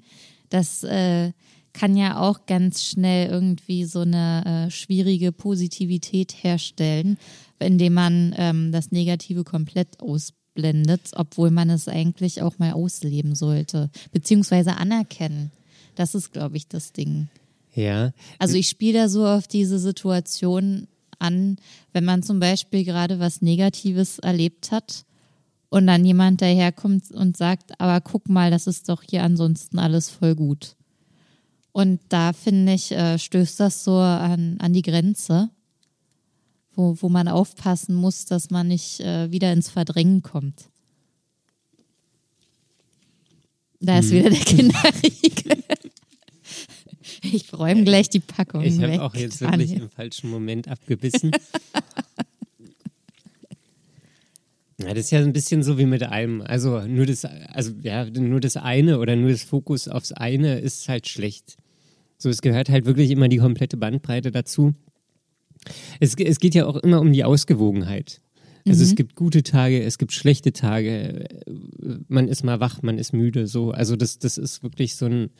[0.49, 1.31] das äh,
[1.73, 7.17] kann ja auch ganz schnell irgendwie so eine äh, schwierige Positivität herstellen,
[7.59, 9.99] indem man ähm, das Negative komplett
[10.59, 15.51] ausblendet, obwohl man es eigentlich auch mal ausleben sollte, beziehungsweise anerkennen.
[15.95, 17.27] Das ist, glaube ich, das Ding.
[17.75, 20.87] Ja, Also ich spiele da so auf diese Situation
[21.19, 21.57] an,
[21.93, 25.05] wenn man zum Beispiel gerade was Negatives erlebt hat
[25.69, 30.09] und dann jemand daherkommt und sagt, aber guck mal, das ist doch hier ansonsten alles
[30.09, 30.75] voll gut.
[31.71, 35.49] Und da finde ich, äh, stößt das so an, an die Grenze,
[36.79, 40.69] wo, wo man aufpassen muss, dass man nicht äh, wieder ins Verdrängen kommt.
[43.81, 45.63] Da ist wieder der Kinderriegel.
[47.21, 48.93] Ich räume gleich die Packung ich weg.
[48.93, 49.83] habe auch jetzt wirklich Daniel.
[49.83, 51.31] im falschen Moment abgebissen.
[54.81, 56.41] Ja, das ist ja ein bisschen so wie mit allem.
[56.41, 60.87] Also nur das, also ja, nur das eine oder nur das Fokus aufs eine ist
[60.87, 61.57] halt schlecht.
[62.17, 64.73] So, es gehört halt wirklich immer die komplette Bandbreite dazu.
[65.99, 68.21] Es, es geht ja auch immer um die Ausgewogenheit.
[68.67, 71.25] Also es gibt gute Tage, es gibt schlechte Tage.
[72.07, 73.47] Man ist mal wach, man ist müde.
[73.47, 75.31] So, also das, das ist wirklich so ein,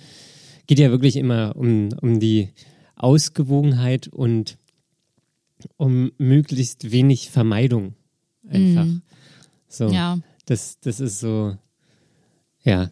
[0.65, 2.49] geht ja wirklich immer um, um die
[2.95, 4.57] Ausgewogenheit und
[5.77, 7.93] um möglichst wenig Vermeidung
[8.47, 8.85] einfach.
[8.85, 9.01] Mhm.
[9.67, 10.19] So, Ja.
[10.45, 11.55] das, das ist so,
[12.63, 12.89] ja.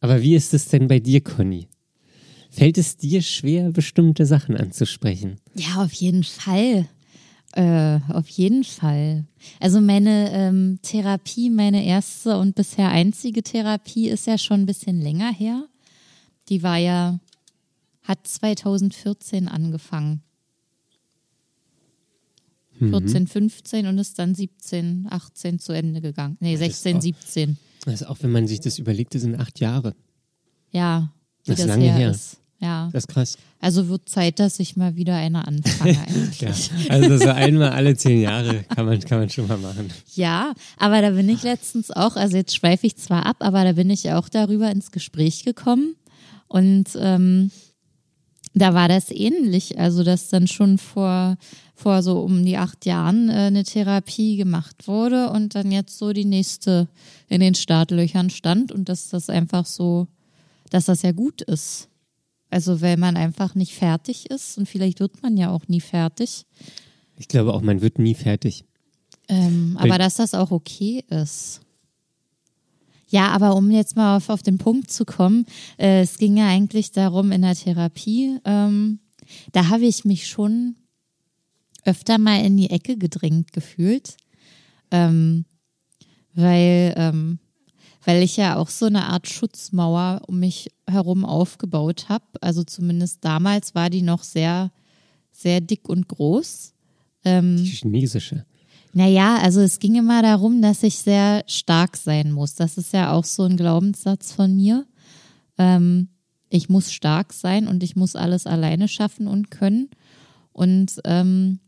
[0.00, 1.68] Aber wie ist es denn bei dir, Conny?
[2.54, 5.36] Fällt es dir schwer, bestimmte Sachen anzusprechen?
[5.54, 6.86] Ja, auf jeden Fall.
[7.52, 9.24] Äh, auf jeden Fall.
[9.60, 15.00] Also meine ähm, Therapie, meine erste und bisher einzige Therapie ist ja schon ein bisschen
[15.00, 15.66] länger her.
[16.48, 17.18] Die war ja,
[18.02, 20.22] hat 2014 angefangen.
[22.78, 26.36] 14, 15 und ist dann 17, 18 zu Ende gegangen.
[26.40, 27.56] Nee, ist 16, auch- 17.
[27.86, 29.94] Also auch wenn man sich das überlegt, das sind acht Jahre.
[30.72, 31.12] Ja,
[31.46, 32.10] Das das, ist lange her her.
[32.10, 32.38] ist.
[32.60, 32.88] Ja.
[32.92, 33.38] Das ist krass.
[33.60, 35.98] Also wird Zeit, dass ich mal wieder eine anfange.
[36.38, 36.52] Ja.
[36.88, 39.90] Also so einmal alle zehn Jahre kann man, kann man schon mal machen.
[40.14, 43.72] Ja, aber da bin ich letztens auch, also jetzt schweife ich zwar ab, aber da
[43.72, 45.96] bin ich auch darüber ins Gespräch gekommen.
[46.48, 47.50] Und ähm,
[48.54, 49.78] da war das ähnlich.
[49.78, 51.36] Also, dass dann schon vor,
[51.74, 56.12] vor so um die acht Jahren äh, eine Therapie gemacht wurde und dann jetzt so
[56.12, 56.88] die nächste
[57.28, 60.06] in den Startlöchern stand und dass das einfach so,
[60.70, 61.88] dass das ja gut ist.
[62.54, 66.46] Also, weil man einfach nicht fertig ist und vielleicht wird man ja auch nie fertig.
[67.16, 68.64] Ich glaube auch, man wird nie fertig.
[69.28, 71.62] Ähm, aber dass das auch okay ist.
[73.08, 75.46] Ja, aber um jetzt mal auf, auf den Punkt zu kommen,
[75.78, 79.00] äh, es ging ja eigentlich darum in der Therapie, ähm,
[79.50, 80.76] da habe ich mich schon
[81.84, 84.16] öfter mal in die Ecke gedrängt gefühlt,
[84.92, 85.44] ähm,
[86.34, 87.40] weil, ähm,
[88.04, 92.24] weil ich ja auch so eine Art Schutzmauer um mich herum aufgebaut habe.
[92.40, 94.70] Also zumindest damals war die noch sehr,
[95.30, 96.74] sehr dick und groß.
[97.24, 98.44] Ähm, Die chinesische.
[98.92, 102.54] naja, also es ging immer darum, dass ich sehr stark sein muss.
[102.54, 104.86] Das ist ja auch so ein Glaubenssatz von mir.
[105.56, 106.08] Ähm,
[106.50, 109.88] ich muss stark sein und ich muss alles alleine schaffen und können.
[110.52, 111.58] Und ähm,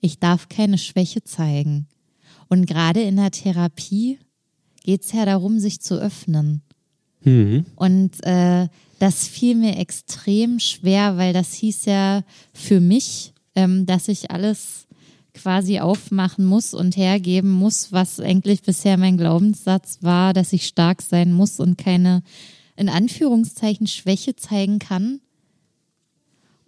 [0.00, 1.88] ich darf keine Schwäche zeigen.
[2.48, 4.18] Und gerade in der Therapie
[4.90, 6.62] geht es ja darum, sich zu öffnen.
[7.22, 7.64] Mhm.
[7.76, 8.66] Und äh,
[8.98, 14.88] das fiel mir extrem schwer, weil das hieß ja für mich, ähm, dass ich alles
[15.32, 21.02] quasi aufmachen muss und hergeben muss, was eigentlich bisher mein Glaubenssatz war, dass ich stark
[21.02, 22.24] sein muss und keine
[22.74, 25.20] in Anführungszeichen Schwäche zeigen kann.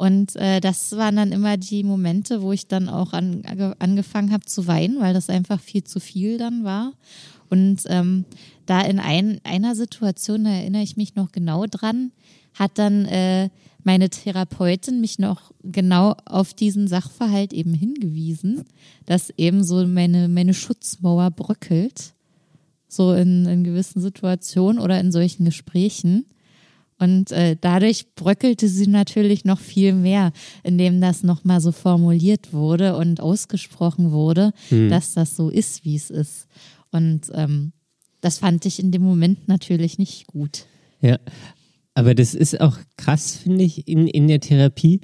[0.02, 4.32] Und äh, das waren dann immer die Momente, wo ich dann auch an, ange- angefangen
[4.32, 6.94] habe zu weinen, weil das einfach viel zu viel dann war.
[7.50, 8.24] Und ähm,
[8.66, 12.10] da in ein, einer Situation, da erinnere ich mich noch genau dran,
[12.54, 13.48] hat dann äh,
[13.84, 18.64] meine Therapeutin mich noch genau auf diesen Sachverhalt eben hingewiesen,
[19.06, 22.14] dass eben so meine, meine Schutzmauer bröckelt,
[22.88, 26.24] so in, in gewissen Situationen oder in solchen Gesprächen.
[26.98, 30.32] Und äh, dadurch bröckelte sie natürlich noch viel mehr,
[30.62, 34.52] indem das nochmal so formuliert wurde und ausgesprochen wurde,
[34.88, 36.46] dass das so ist, wie es ist.
[36.92, 37.72] Und ähm,
[38.20, 40.66] das fand ich in dem Moment natürlich nicht gut.
[41.00, 41.18] Ja,
[41.94, 45.00] aber das ist auch krass, finde ich, in, in der Therapie,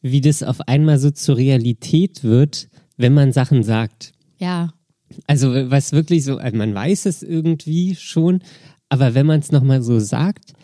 [0.00, 4.12] wie das auf einmal so zur Realität wird, wenn man Sachen sagt.
[4.38, 4.72] Ja,
[5.26, 8.42] Also was wirklich so, also man weiß es irgendwie schon,
[8.88, 10.54] aber wenn man es nochmal so sagt,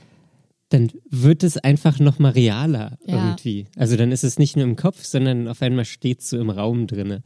[0.71, 3.15] dann wird es einfach nochmal realer Ja.
[3.29, 3.67] irgendwie.
[3.77, 6.51] Also dann ist es nicht nur im Kopf, sondern auf einmal steht es so im
[6.51, 7.23] Raum drinne.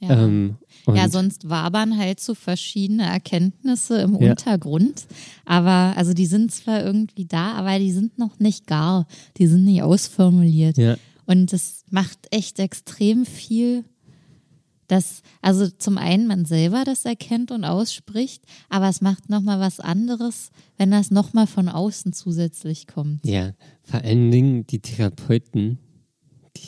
[0.00, 0.24] ja.
[0.24, 4.30] Ähm, ja, sonst wabern halt so verschiedene Erkenntnisse im Ja.
[4.30, 5.06] Untergrund.
[5.44, 9.06] Aber, also die sind zwar irgendwie da, aber die sind noch nicht gar.
[9.36, 10.78] Die sind nicht ausformuliert.
[10.78, 13.84] ja, Und das macht echt extrem viel,
[14.88, 19.80] dass, also zum einen man selber das erkennt und ausspricht, aber es macht nochmal was
[19.80, 23.24] anderes, wenn das nochmal von außen zusätzlich kommt.
[23.24, 23.52] ja,
[23.84, 25.78] vor allen Dingen die Therapeuten,
[26.56, 26.62] die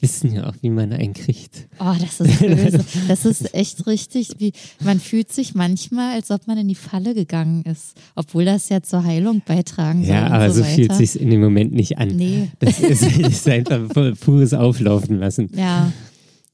[0.00, 1.68] wissen ja auch, wie man einen kriegt.
[1.78, 2.84] Oh, das ist böse.
[3.08, 7.14] Das ist echt richtig, wie, man fühlt sich manchmal, als ob man in die Falle
[7.14, 10.14] gegangen ist, obwohl das ja zur Heilung beitragen soll.
[10.14, 12.08] Ja, aber so, so fühlt sich in dem Moment nicht an.
[12.08, 12.50] Nee.
[12.58, 15.50] Das ist, das ist einfach pu- pures Auflaufen lassen.
[15.54, 15.92] Ja,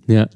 [0.06, 0.28] Ja,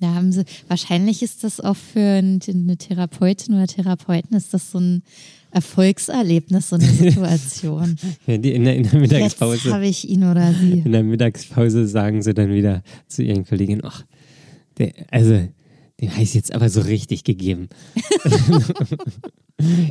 [0.00, 4.70] da haben sie, wahrscheinlich ist das auch für ein- eine Therapeutin oder Therapeuten, ist das
[4.70, 5.02] so ein
[5.50, 7.96] Erfolgserlebnis, so eine Situation.
[8.26, 9.72] Ja, die in, der, in der Mittagspause.
[9.72, 10.80] habe ich ihn oder sie.
[10.84, 14.04] In der Mittagspause sagen sie dann wieder zu ihren Kolleginnen, ach,
[14.78, 15.40] der, also,
[16.00, 17.68] dem habe ich jetzt aber so richtig gegeben.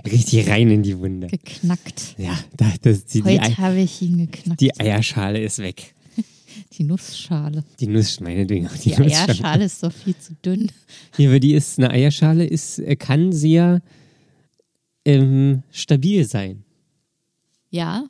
[0.06, 1.28] richtig rein in die Wunde.
[1.28, 2.16] Geknackt.
[2.18, 4.62] Ja, da, das, die, Heute habe ich ihn geknackt.
[4.62, 5.96] die Eierschale ist weg.
[6.78, 7.64] Die Nussschale.
[7.80, 9.28] Die Nuss, meinetwegen auch die, Die Nussschale.
[9.30, 10.72] Eierschale ist doch viel zu dünn.
[11.16, 13.82] Hier, aber die ist, eine Eierschale ist, äh, kann sehr
[15.06, 16.64] ähm, stabil sein.
[17.70, 18.06] Ja,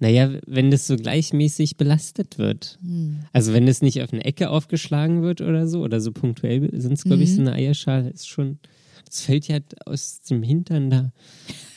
[0.00, 2.78] Naja, wenn das so gleichmäßig belastet wird.
[2.82, 3.18] Hm.
[3.32, 6.92] Also wenn es nicht auf eine Ecke aufgeschlagen wird oder so, oder so punktuell sind
[6.92, 7.34] es, glaube ich, Mhm.
[7.34, 8.60] so eine Eierschale, ist schon,
[9.06, 11.12] das fällt ja aus dem Hintern da.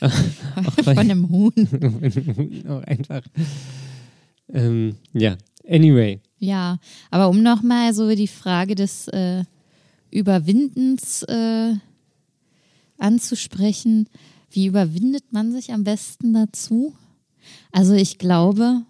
[0.00, 1.52] auch Von einem Huhn.
[2.36, 3.22] Hunden auch einfach.
[4.52, 5.36] Ähm, ja,
[5.68, 6.20] anyway.
[6.42, 6.80] Ja,
[7.12, 9.44] aber um nochmal so die Frage des äh,
[10.10, 11.74] Überwindens äh,
[12.98, 14.08] anzusprechen,
[14.50, 16.96] wie überwindet man sich am besten dazu?
[17.70, 18.82] Also ich glaube,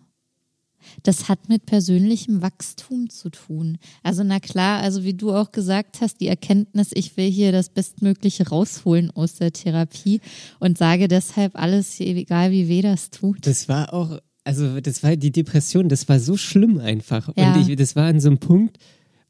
[1.02, 3.76] das hat mit persönlichem Wachstum zu tun.
[4.02, 7.68] Also na klar, also wie du auch gesagt hast, die Erkenntnis, ich will hier das
[7.68, 10.22] Bestmögliche rausholen aus der Therapie
[10.58, 13.46] und sage deshalb alles, egal wie weh das tut.
[13.46, 17.30] Das war auch, also das war die Depression, das war so schlimm einfach.
[17.36, 17.54] Ja.
[17.54, 18.78] Und ich, das war an so einem Punkt,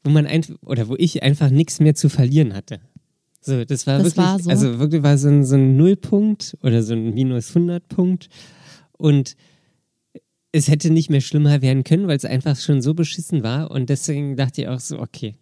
[0.03, 2.79] wo man einfach, oder wo ich einfach nichts mehr zu verlieren hatte.
[3.41, 4.49] So, das war Das wirklich, war so.
[4.49, 8.29] also wirklich war so ein, so ein Nullpunkt oder so ein minus 100 Punkt.
[8.93, 9.35] Und
[10.51, 13.71] es hätte nicht mehr schlimmer werden können, weil es einfach schon so beschissen war.
[13.71, 15.35] Und deswegen dachte ich auch so, okay,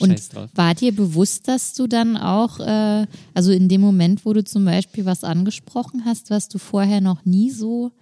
[0.00, 0.20] Und
[0.54, 4.64] war dir bewusst, dass du dann auch, äh, also in dem Moment, wo du zum
[4.64, 7.92] Beispiel was angesprochen hast, was du vorher noch nie so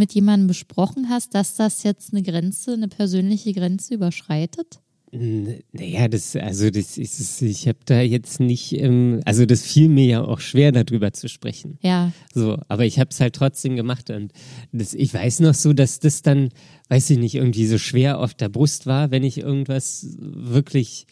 [0.00, 4.80] mit jemandem besprochen hast, dass das jetzt eine Grenze, eine persönliche Grenze überschreitet?
[5.12, 10.06] Naja, das, also das ist, ich habe da jetzt nicht, ähm, also das fiel mir
[10.06, 11.78] ja auch schwer, darüber zu sprechen.
[11.82, 14.32] Ja, So, aber ich habe es halt trotzdem gemacht und
[14.72, 16.50] das, ich weiß noch so, dass das dann,
[16.90, 21.06] weiß ich nicht, irgendwie so schwer auf der Brust war, wenn ich irgendwas wirklich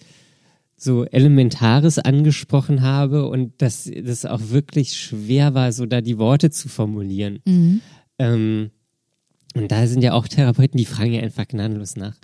[0.76, 6.50] so Elementares angesprochen habe und dass das auch wirklich schwer war, so da die Worte
[6.50, 7.40] zu formulieren.
[7.44, 7.80] mhm.
[8.20, 8.70] Ähm,
[9.54, 12.14] und da sind ja auch Therapeuten, die fragen ja einfach gnadenlos nach.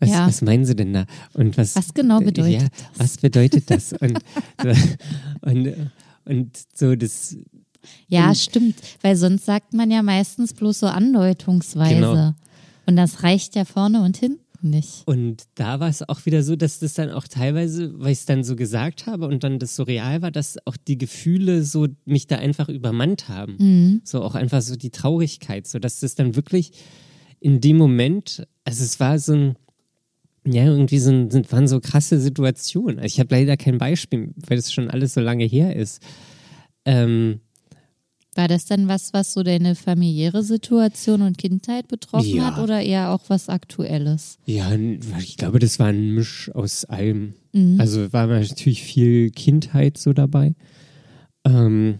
[0.00, 0.26] Was, Ja.
[0.26, 1.06] was meinen sie denn da?
[1.34, 2.98] Und was, Was genau bedeutet ja, das?
[2.98, 3.92] Was bedeutet das?
[3.92, 4.18] Und,
[5.42, 5.90] und,
[6.24, 7.36] und so das,
[8.08, 11.94] ja, Und- stimmt, weil sonst sagt man ja meistens bloß so andeutungsweise.
[11.94, 12.34] Genau.
[12.86, 15.02] Und das reicht ja vorne und hinten nicht.
[15.06, 18.26] Und da war es auch wieder so, dass das dann auch teilweise, weil ich es
[18.26, 21.86] dann so gesagt habe und dann das so real war, dass auch die Gefühle so
[22.04, 23.56] mich da einfach übermannt haben.
[23.58, 24.00] Mhm.
[24.04, 26.72] So auch einfach so die Traurigkeit, so dass das dann wirklich
[27.40, 29.56] in dem Moment, also es war so ein,
[30.46, 32.98] ja, irgendwie so ein, sind, waren so krasse Situationen.
[32.98, 36.02] Also ich habe leider kein Beispiel, weil das schon alles so lange her ist.
[36.84, 37.40] Ähm,
[38.36, 42.46] War das dann was, was so deine familiäre Situation und Kindheit betroffen Ja.
[42.46, 44.38] hat oder eher auch was Aktuelles?
[44.46, 44.72] Ja,
[45.18, 47.34] ich glaube, das war ein Misch aus allem.
[47.52, 47.80] Mhm.
[47.80, 50.54] Also war natürlich viel Kindheit so dabei.
[51.44, 51.98] Ähm,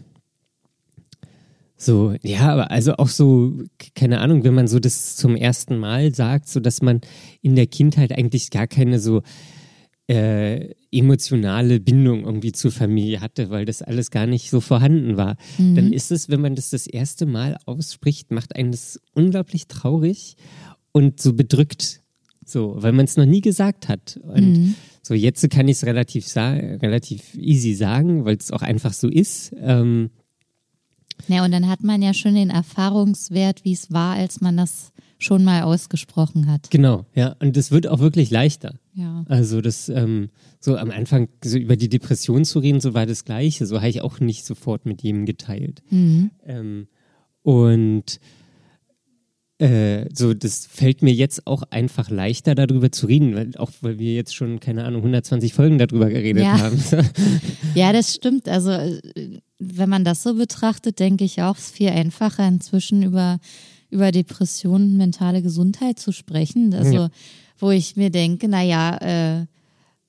[1.77, 3.53] so, ja, aber also auch so,
[3.95, 7.01] keine Ahnung, wenn man so das zum ersten Mal sagt, so dass man
[7.41, 9.21] in der Kindheit eigentlich gar keine so
[10.07, 15.35] äh, emotionale Bindung irgendwie zur Familie hatte, weil das alles gar nicht so vorhanden war.
[15.75, 20.35] Dann ist es, wenn man das das erste Mal ausspricht, macht einen das unglaublich traurig
[20.91, 22.01] und so bedrückt.
[22.45, 24.19] So, weil man es noch nie gesagt hat.
[24.21, 29.09] Und so jetzt kann ich es relativ, relativ easy sagen, weil es auch einfach so
[29.09, 29.55] ist.
[29.59, 30.11] Ähm,
[31.27, 34.91] Ja, und dann hat man ja schon den Erfahrungswert, wie es war, als man das
[35.17, 36.69] schon mal ausgesprochen hat.
[36.71, 37.35] genau, ja.
[37.39, 38.75] Und es wird auch wirklich leichter.
[38.93, 39.25] Ja.
[39.29, 43.23] Also das, ähm, so am Anfang so über die Depression zu reden, so war das
[43.25, 43.65] Gleiche.
[43.65, 45.81] So habe ich auch nicht sofort mit jedem geteilt.
[45.89, 46.31] Mhm.
[46.45, 46.87] Ähm,
[47.43, 48.19] und
[49.57, 53.99] äh, so, das fällt mir jetzt auch einfach leichter, darüber zu reden, weil, auch weil
[53.99, 56.57] wir jetzt schon, keine Ahnung, 120 Folgen darüber geredet Ja.
[56.59, 56.77] haben.
[57.73, 58.49] ja, das stimmt.
[58.49, 58.99] Also, äh,
[59.59, 63.39] wenn man das so betrachtet, denke ich auch, es ist viel einfacher inzwischen über,
[63.95, 66.73] über Depressionen, mentale Gesundheit zu sprechen.
[66.73, 67.09] Also, Ja.
[67.57, 68.97] wo ich mir denke, naja,
[69.41, 69.45] äh,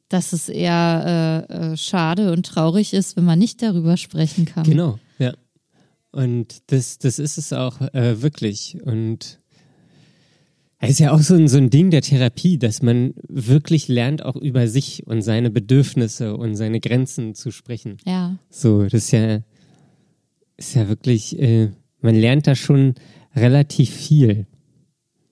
[0.08, 4.64] dass es eher äh, äh, schade und traurig ist, wenn man nicht darüber sprechen kann.
[4.64, 5.32] Genau, ja.
[6.12, 8.78] Und das, das ist es auch äh, wirklich.
[8.84, 9.38] Und
[10.78, 14.24] es ist ja auch so ein, so ein Ding der Therapie, dass man wirklich lernt,
[14.24, 17.96] auch über sich und seine Bedürfnisse und seine Grenzen zu sprechen.
[18.06, 18.36] Ja.
[18.50, 19.40] So, das ist ja,
[20.56, 21.70] ist ja wirklich, äh,
[22.00, 22.94] man lernt da schon
[23.36, 24.46] relativ viel.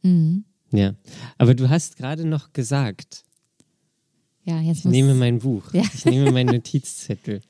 [0.02, 0.44] Mhm.
[0.72, 0.94] Ja.
[1.38, 3.24] Aber du hast gerade noch gesagt,
[4.44, 5.82] Ja, jetzt ich muss nehme mein Buch, Ja.
[5.94, 7.40] ich nehme meinen Notizzettel.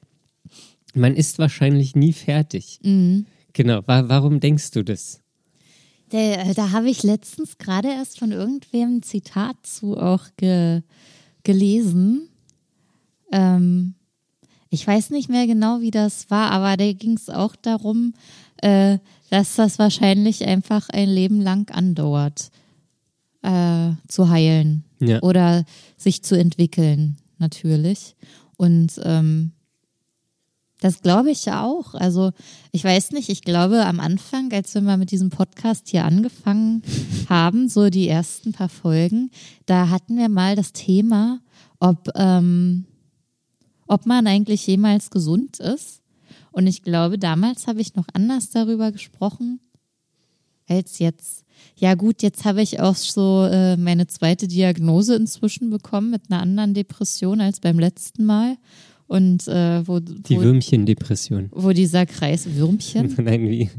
[0.94, 2.78] Man ist wahrscheinlich nie fertig.
[2.84, 3.26] Mhm.
[3.52, 3.80] Genau.
[3.86, 5.20] Wa warum denkst du das?
[6.12, 10.82] Der, da habe ich letztens gerade erst von irgendwem ein Zitat zu auch ge,
[11.42, 12.28] gelesen.
[13.32, 13.94] Ähm,
[14.70, 18.14] ich weiß nicht mehr genau, wie das war, aber da ging es auch darum,
[18.62, 18.98] äh,
[19.34, 22.50] dass das wahrscheinlich einfach ein Leben lang andauert,
[23.42, 25.20] äh, zu heilen Ja.
[25.22, 25.64] oder
[25.96, 28.14] sich zu entwickeln, natürlich.
[28.56, 29.50] Und ähm,
[30.80, 31.94] Das glaube ich ja auch.
[31.94, 32.30] Also
[32.70, 36.82] ich weiß nicht, ich glaube am Anfang, als wir mal mit diesem Podcast hier angefangen
[37.28, 39.30] haben, so die ersten paar Folgen,
[39.66, 41.40] da hatten wir mal das Thema,
[41.80, 42.84] ob, ähm,
[43.88, 46.02] ob man eigentlich jemals gesund ist.
[46.54, 49.58] Und ich glaube, damals habe ich noch anders darüber gesprochen
[50.68, 51.44] als jetzt.
[51.76, 56.40] Ja gut, jetzt habe ich auch so äh, meine zweite Diagnose inzwischen bekommen mit einer
[56.40, 58.56] anderen Depression als beim letzten Mal.
[59.08, 61.48] Und äh, wo, Die wo, Würmchendepression.
[61.52, 63.70] wo dieser Kreis Würmchen, Nein, wie?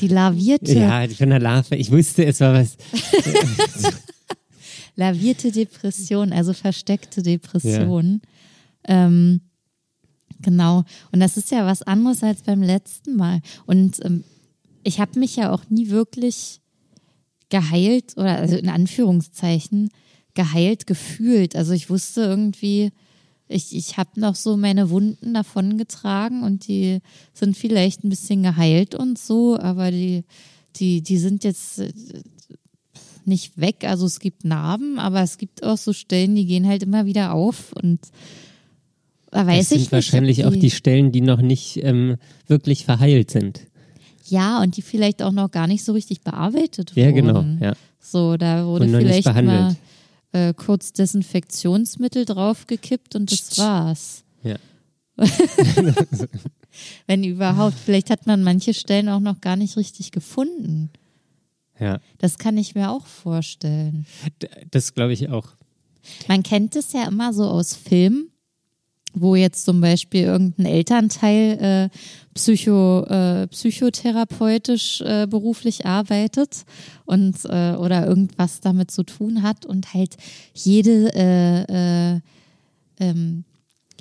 [0.00, 1.74] die lavierte, Ja, von der Larve.
[1.76, 2.76] Ich wusste, es war was.
[4.96, 8.20] lavierte Depression, also versteckte Depression.
[8.84, 9.40] Ähm,
[10.42, 10.84] genau.
[11.10, 13.40] Und das ist ja was anderes als beim letzten Mal.
[13.66, 14.24] Und ähm,
[14.84, 16.60] ich habe mich ja auch nie wirklich
[17.48, 19.90] geheilt oder also in Anführungszeichen
[20.34, 21.54] geheilt gefühlt.
[21.54, 22.90] Also ich wusste irgendwie,
[23.48, 27.00] ich, ich habe noch so meine Wunden davongetragen und die
[27.34, 30.24] sind vielleicht ein bisschen geheilt und so, aber die,
[30.76, 31.92] die, die sind jetzt äh,
[33.24, 33.84] nicht weg.
[33.84, 37.34] Also es gibt Narben, aber es gibt auch so Stellen, die gehen halt immer wieder
[37.34, 38.00] auf und
[39.32, 39.92] da weiß Das sind ich nicht.
[39.92, 42.16] wahrscheinlich ob auch die Stellen, die noch nicht ähm,
[42.46, 43.62] wirklich verheilt sind.
[44.28, 47.00] Ja, und die vielleicht auch noch gar nicht so richtig bearbeitet wurden.
[47.04, 47.44] Ja, genau.
[47.60, 47.72] Ja.
[47.98, 49.76] So, da wurde nicht vielleicht mal
[50.32, 54.22] äh, kurz Desinfektionsmittel draufgekippt und das war's.
[54.44, 54.56] Ja.
[57.06, 57.74] Wenn überhaupt.
[57.78, 60.90] Vielleicht hat man manche Stellen auch noch gar nicht richtig gefunden.
[61.78, 62.00] ja.
[62.18, 64.06] Das kann ich mir auch vorstellen.
[64.70, 65.48] Das glaube ich auch.
[66.28, 68.28] Man kennt es ja immer so aus Filmen,
[69.14, 71.98] wo jetzt zum Beispiel irgendein Elternteil äh,
[72.34, 76.64] psycho, äh, psychotherapeutisch äh, beruflich arbeitet
[77.04, 80.16] und äh, oder irgendwas damit zu tun hat und halt
[80.54, 82.20] jede äh, äh,
[83.00, 83.44] ähm,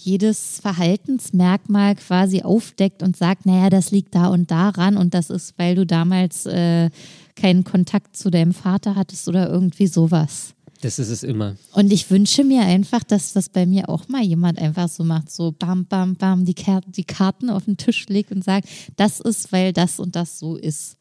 [0.04, 5.54] jedes Verhaltensmerkmal quasi aufdeckt und sagt, naja, das liegt da und daran und das ist,
[5.58, 6.90] weil du damals äh,
[7.36, 10.56] keinen Kontakt zu deinem Vater hattest oder irgendwie sowas.
[10.82, 11.56] Das ist es immer.
[11.74, 15.32] Und ich wünsche mir einfach, dass das bei mir auch mal jemand einfach so macht,
[15.32, 19.20] so bam, bam, bam, die, Ker die Karten auf den Tisch legt und sagt, das
[19.20, 20.98] ist, weil das und das so ist.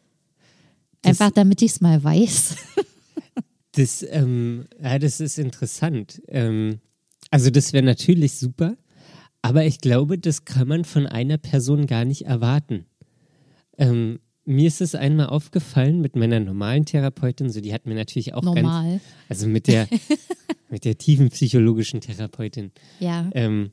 [1.03, 2.57] Einfach damit ich es mal weiß.
[3.73, 6.21] Das, ähm, ja, das ist interessant.
[6.27, 6.81] Ähm,
[7.31, 8.77] also das wäre natürlich super,
[9.43, 12.87] aber ich glaube, das kann man von einer Person gar nicht erwarten.
[13.79, 14.19] Ähm,
[14.51, 18.43] mir ist es einmal aufgefallen mit meiner normalen Therapeutin, so die hat mir natürlich auch
[18.43, 19.01] ganz, Normal.
[19.29, 19.89] also mit der
[20.71, 23.29] mit der tiefen psychologischen Therapeutin, Ja.
[23.35, 23.71] ähm,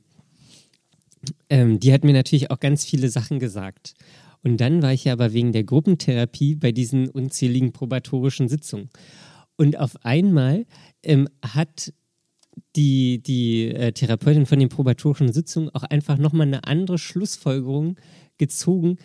[1.50, 3.94] ähm, die hat mir natürlich auch ganz viele Sachen gesagt.
[4.42, 8.88] Und dann war ich ja aber wegen der Gruppentherapie bei diesen unzähligen probatorischen Sitzungen.
[9.56, 10.64] Und auf einmal
[11.02, 11.92] ähm, hat
[12.76, 17.96] die, die äh, Therapeutin von den probatorischen Sitzungen auch einfach nochmal eine andere Schlussfolgerung
[18.38, 18.98] gezogen,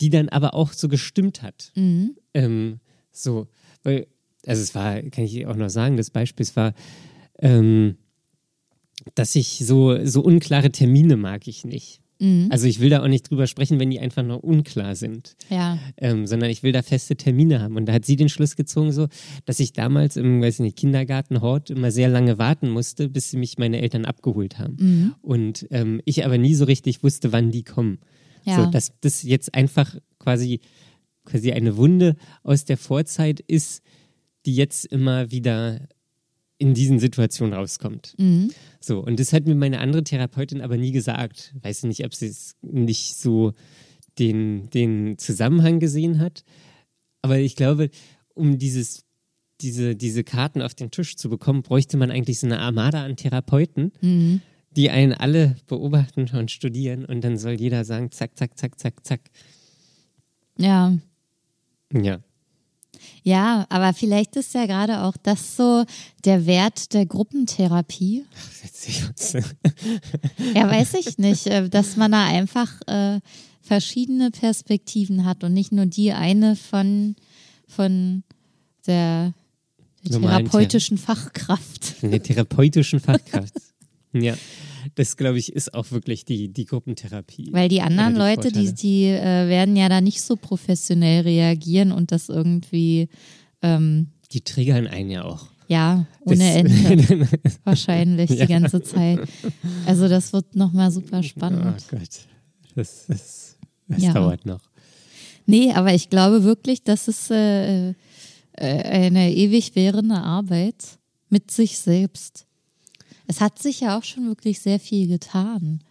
[0.00, 1.72] die dann aber auch so gestimmt hat.
[1.74, 2.16] Mhm.
[2.34, 2.80] Ähm,
[3.12, 3.48] so,
[3.82, 4.06] weil,
[4.46, 6.72] also es war, kann ich auch noch sagen, das Beispiel es war,
[7.38, 7.96] ähm,
[9.14, 12.00] dass ich so, so unklare Termine mag ich nicht.
[12.18, 12.48] Mhm.
[12.50, 15.78] Also ich will da auch nicht drüber sprechen, wenn die einfach noch unklar sind, Ja.
[15.96, 17.76] ähm, sondern ich will da feste Termine haben.
[17.76, 19.08] Und da hat sie den Schluss gezogen, so,
[19.46, 23.32] dass ich damals im, weiß ich nicht, Kindergarten Hort immer sehr lange warten musste, bis
[23.32, 24.76] mich meine Eltern abgeholt haben.
[24.78, 25.14] Mhm.
[25.22, 27.98] Und ähm, ich aber nie so richtig wusste, wann die kommen.
[28.44, 28.64] Ja.
[28.64, 30.60] So, dass das jetzt einfach quasi,
[31.24, 33.82] quasi eine Wunde aus der Vorzeit ist,
[34.46, 35.88] die jetzt immer wieder
[36.58, 38.14] in diesen Situationen rauskommt.
[38.18, 38.50] Mhm.
[38.80, 41.54] So, und das hat mir meine andere Therapeutin aber nie gesagt.
[41.62, 43.54] Weiß nicht, ob sie es nicht so
[44.18, 46.44] den, den Zusammenhang gesehen hat.
[47.22, 47.90] Aber ich glaube,
[48.34, 49.04] um dieses,
[49.62, 53.16] diese, diese Karten auf den Tisch zu bekommen, bräuchte man eigentlich so eine Armada an
[53.16, 54.42] Therapeuten, Mhm.
[54.76, 59.04] Die einen alle beobachten und studieren und dann soll jeder sagen, zack, zack, zack, zack,
[59.04, 59.20] zack.
[60.56, 60.96] Ja.
[61.92, 62.20] Ja.
[63.22, 65.84] Ja, aber vielleicht ist ja gerade auch das so
[66.24, 68.24] der Wert der Gruppentherapie.
[69.08, 69.32] Uns.
[70.54, 73.20] Ja, weiß ich nicht, äh, dass man da einfach äh,
[73.60, 77.14] verschiedene Perspektiven hat und nicht nur die eine von,
[77.68, 78.24] von
[78.86, 79.32] der,
[80.02, 81.84] der therapeutischen Fachkraft.
[81.84, 83.54] Von der therapeutischen Fachkraft.
[84.12, 84.34] ja.
[84.94, 87.48] Das, glaube ich, ist auch wirklich die, die Gruppentherapie.
[87.52, 88.72] Weil die anderen die Leute, die, Vorteile.
[88.72, 93.08] die äh, werden ja da nicht so professionell reagieren und das irgendwie,
[93.62, 95.48] ähm, Die triggern einen ja auch.
[95.68, 97.28] ja, ohne Ende
[97.64, 98.46] wahrscheinlich Ja.
[98.46, 99.20] die ganze Zeit.
[99.86, 101.84] Also das wird nochmal super Oh spannend.
[101.90, 102.00] Gott.
[102.74, 103.56] Das, das,
[103.86, 104.12] das Ja.
[104.14, 104.62] dauert noch.
[105.46, 107.94] Nee, aber ich glaube wirklich, das ist äh, äh,
[108.54, 110.98] eine ewig währende Arbeit
[111.28, 112.46] mit sich selbst.
[113.30, 115.84] Es hat sich ja auch schon wirklich sehr viel getan.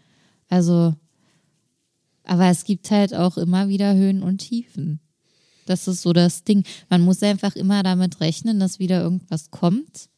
[0.50, 0.94] Also,
[2.26, 5.00] aber es gibt halt auch immer wieder Höhen und Tiefen.
[5.66, 6.66] Das ist so das Ding.
[6.90, 10.10] Man muss einfach immer damit rechnen, dass wieder irgendwas kommt.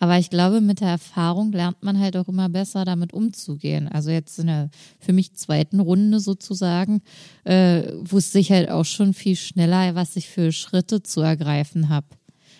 [0.00, 3.86] Aber ich glaube, mit der Erfahrung lernt man halt auch immer besser, damit umzugehen.
[3.86, 4.68] Also jetzt in der
[4.98, 7.02] für mich zweiten Runde sozusagen
[7.44, 12.08] äh, wusste ich halt auch schon viel schneller, was ich für Schritte zu ergreifen habe.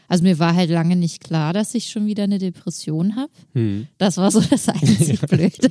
[0.08, 3.32] Also mir war halt lange nicht klar, dass ich schon wieder eine Depression habe.
[3.54, 3.86] Hm.
[3.98, 5.70] Das war so das einzig Blöde.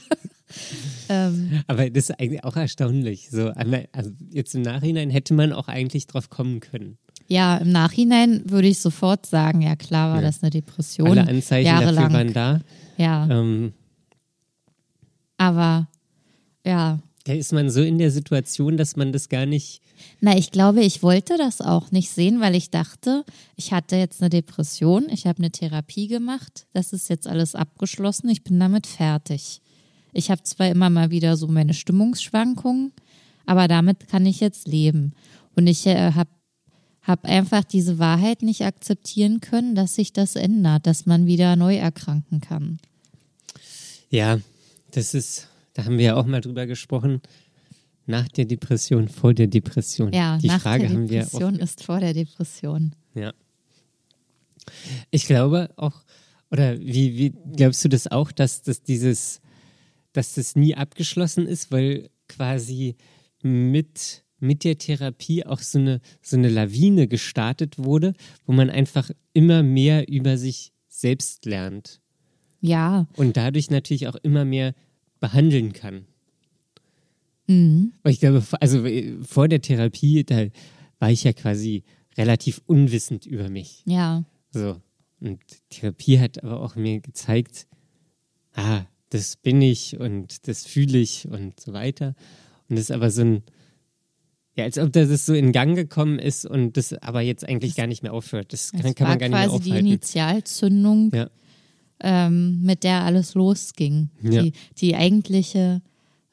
[1.10, 3.30] ähm, Aber das ist eigentlich auch erstaunlich.
[3.30, 6.98] So, einmal- also jetzt im Nachhinein hätte man auch eigentlich drauf kommen können.
[7.28, 10.28] ja, im Nachhinein würde ich sofort sagen, ja klar war Ja.
[10.28, 11.08] das eine Depression.
[11.10, 11.96] Alle Anzeichen jahrelang.
[12.12, 12.62] dafür waren da.
[12.98, 13.74] Ja, Ähm,
[15.38, 15.88] aber
[16.66, 19.82] ja, da ist man so in der Situation, dass man das gar nicht.
[20.20, 23.24] Na, ich glaube, ich wollte das auch nicht sehen, weil ich dachte,
[23.56, 28.30] ich hatte jetzt eine Depression, ich habe eine Therapie gemacht, das ist jetzt alles abgeschlossen,
[28.30, 29.62] ich bin damit fertig.
[30.12, 32.92] Ich habe zwar immer mal wieder so meine Stimmungsschwankungen,
[33.46, 35.14] aber damit kann ich jetzt leben.
[35.56, 36.30] Und ich äh, habe
[37.02, 41.76] hab einfach diese Wahrheit nicht akzeptieren können, dass sich das ändert, dass man wieder neu
[41.78, 42.80] erkranken kann.
[44.10, 44.40] Ja,
[44.92, 45.48] das ist.
[45.74, 47.22] Da haben wir ja auch mal drüber gesprochen.
[48.06, 50.12] Nach der Depression, vor der Depression.
[50.12, 52.96] Ja, Die nach Frage der haben wir Depression ist vor der Depression.
[53.16, 53.34] Ja.
[55.10, 56.04] Ich glaube auch,
[56.52, 59.42] oder wie, wie glaubst du das auch, dass das dieses,
[60.12, 62.96] dass das nie abgeschlossen ist, weil quasi
[63.42, 68.14] mit, mit der Therapie auch so eine, so eine Lawine gestartet wurde,
[68.46, 72.02] wo man einfach immer mehr über sich selbst lernt
[72.62, 74.74] Ja, und dadurch natürlich auch immer mehr
[75.24, 76.06] behandeln kann.
[77.48, 77.94] mhm.
[78.04, 80.48] Weil ich glaube, also äh, vor der Therapie, da
[81.00, 81.84] war ich ja quasi
[82.18, 83.84] relativ unwissend über mich.
[83.86, 84.26] ja.
[84.52, 84.82] So.
[85.22, 87.68] Und Therapie hat aber auch mir gezeigt,
[88.56, 92.14] ah, das bin ich und das fühle ich und so weiter.
[92.68, 93.44] Und das ist aber so ein,
[94.58, 97.88] ja, als ob das so in Gang gekommen ist und das aber jetzt eigentlich gar
[97.88, 98.52] nicht mehr aufhört.
[98.52, 99.88] Das kann, kann man gar nicht mehr quasi die aufhalten.
[99.88, 101.30] Initialzündung, Ja.
[102.04, 104.10] Ähm, mit der alles losging.
[104.22, 104.44] Ja.
[104.44, 105.82] Die, die eigentliche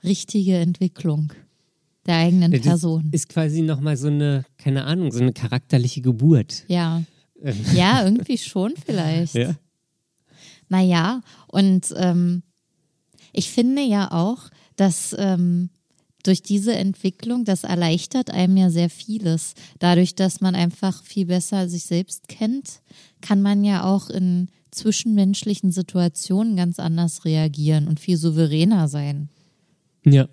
[0.05, 1.33] richtige Entwicklung
[2.07, 3.09] der eigenen Das Person.
[3.13, 6.65] ist quasi nochmal so eine, keine Ahnung, so eine charakterliche Geburt.
[6.69, 7.03] ja.
[7.75, 9.35] ja, irgendwie schon vielleicht.
[9.35, 9.55] Ja.
[10.69, 12.43] Naja, und ähm,
[13.33, 15.71] ich finde ja auch, dass ähm,
[16.23, 19.55] durch diese Entwicklung, das erleichtert einem ja sehr vieles.
[19.79, 22.83] Dadurch, dass man einfach viel besser sich selbst kennt,
[23.21, 29.29] kann man ja auch in zwischenmenschlichen Situationen ganz anders reagieren und viel souveräner sein.
[30.05, 30.29] Ja.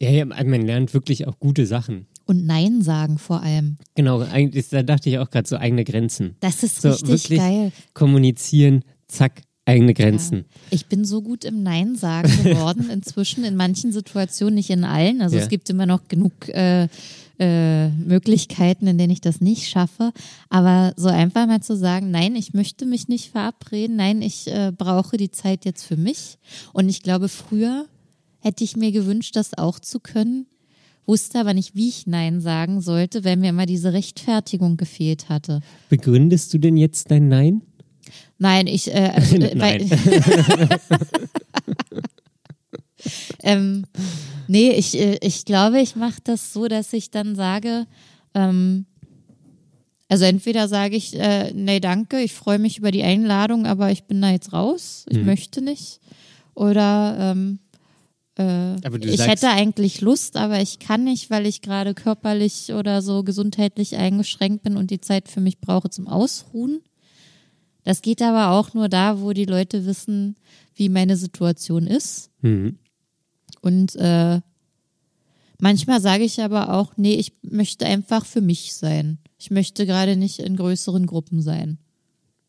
[0.00, 2.06] Ja, ja, man lernt wirklich auch gute Sachen.
[2.26, 3.76] Und Nein sagen vor allem.
[3.94, 6.36] Genau, eigentlich, da dachte ich auch gerade so eigene Grenzen.
[6.40, 7.72] Das ist So, richtig geil.
[7.92, 10.44] kommunizieren, zack, eigene Grenzen.
[10.70, 15.22] Ich bin so gut im Nein sagen geworden inzwischen in manchen Situationen, nicht in allen.
[15.22, 15.42] Also Ja.
[15.42, 16.88] es gibt immer noch genug äh,
[17.38, 20.12] äh, Möglichkeiten, in denen ich das nicht schaffe.
[20.50, 24.70] Aber so einfach mal zu sagen, nein, ich möchte mich nicht verabreden, nein, ich äh,
[24.76, 26.38] brauche die Zeit jetzt für mich.
[26.72, 27.86] Und ich glaube, früher
[28.40, 30.46] hätte ich mir gewünscht, das auch zu können,
[31.06, 35.60] wusste aber nicht, wie ich Nein sagen sollte, weil mir immer diese Rechtfertigung gefehlt hatte.
[35.88, 37.62] Begründest du denn jetzt dein Nein?
[38.38, 39.86] Nein, ich, äh, also, äh, weil,
[43.42, 43.84] ähm,
[44.48, 47.86] nee, ich, äh, ich glaube, ich mache das so, dass ich dann sage,
[48.34, 48.86] ähm,
[50.08, 54.04] also entweder sage ich, äh, nee, danke, ich freue mich über die Einladung, aber ich
[54.04, 56.00] bin da jetzt raus, ich möchte nicht.
[56.54, 57.58] Oder ähm,
[58.38, 58.74] äh,
[59.12, 63.24] ich sagst- hätte eigentlich Lust, aber ich kann nicht, weil ich gerade körperlich oder so
[63.24, 66.80] gesundheitlich eingeschränkt bin und die Zeit für mich brauche zum Ausruhen.
[67.84, 70.36] Das geht aber auch nur da, wo die Leute wissen,
[70.74, 72.30] wie meine Situation ist.
[72.40, 72.78] Mhm.
[73.60, 74.40] Und äh,
[75.58, 79.18] manchmal sage ich aber auch, nee, ich möchte einfach für mich sein.
[79.38, 81.78] Ich möchte gerade nicht in größeren Gruppen sein.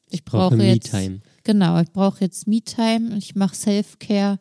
[0.10, 1.20] Ich brauche brauche jetzt Me-Time.
[1.44, 3.18] Genau, ich brauche jetzt Me-Time.
[3.18, 4.40] Ich mache Self-Care.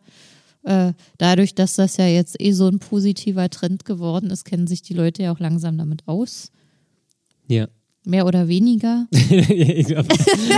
[0.63, 4.83] Äh, dadurch, dass das ja jetzt eh so ein positiver Trend geworden ist, kennen sich
[4.83, 6.53] die Leute ja auch langsam damit aus.
[7.49, 7.69] Ja.
[8.07, 9.07] Mehr oder weniger.
[9.13, 10.07] Glaub,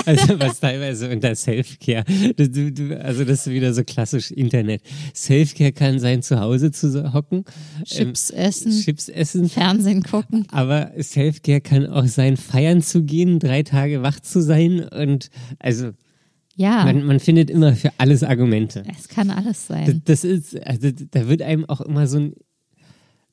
[0.05, 2.05] also was teilweise unter Selfcare,
[2.37, 4.83] du, also das ist wieder so klassisch Internet.
[5.15, 7.45] Selfcare kann sein, zu Hause zu hocken,
[7.85, 10.47] Chips ähm, essen, Chips essen, Fernsehen gucken.
[10.51, 15.31] aber Selfcare kann auch sein, feiern zu gehen, drei Tage wach zu sein und
[15.61, 15.91] also
[16.57, 18.83] Ja, man, man findet immer für alles Argumente.
[18.99, 20.03] es kann alles Das, sein.
[20.05, 22.33] das ist, also da wird einem auch immer so ein,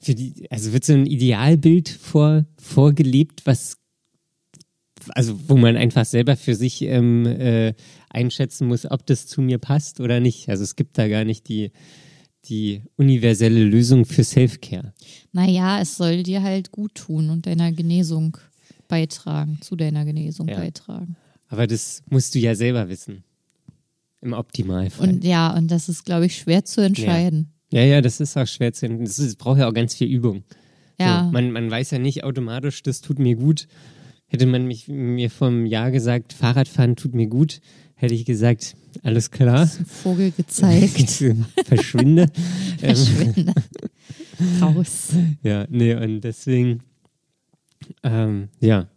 [0.05, 3.77] die, also wird so ein Idealbild vor, vorgelebt, was,
[5.11, 7.73] also wo man einfach selber für sich ähm, äh,
[8.09, 10.49] einschätzen muss, ob das zu mir passt oder nicht.
[10.49, 11.71] Also es gibt da gar nicht die,
[12.45, 14.93] die universelle Lösung für Self-Care.
[15.31, 18.37] Naja, es soll dir halt gut tun und deiner Genesung
[18.87, 20.57] beitragen, zu deiner Genesung Ja.
[20.57, 21.15] beitragen.
[21.47, 23.23] Aber das musst du ja selber wissen.
[24.21, 25.09] Im Optimalfall.
[25.09, 27.51] Und ja, und das ist, glaube ich, schwer zu entscheiden.
[27.71, 30.07] ja, ja, das ist auch schwer zu Das, ist, das braucht ja auch ganz viel
[30.07, 30.43] Übung.
[30.99, 33.67] Ja, So, man, man weiß ja nicht automatisch, das tut mir gut.
[34.33, 37.61] Hätte man mich, mir vom Jahr gesagt, Fahrradfahren tut mir gut,
[37.93, 39.67] hätte ich gesagt, alles klar.
[39.67, 40.91] Vogel gezeigt.
[41.65, 42.25] Verschwinde.
[42.79, 43.53] Verschwinde.
[44.59, 45.09] Raus.
[45.43, 46.81] ja, nee, und deswegen,
[48.01, 48.87] ähm, ja.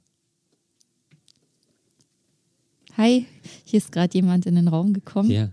[2.96, 3.26] Hi,
[3.66, 5.30] hier ist gerade jemand in den Raum gekommen.
[5.30, 5.52] Ja,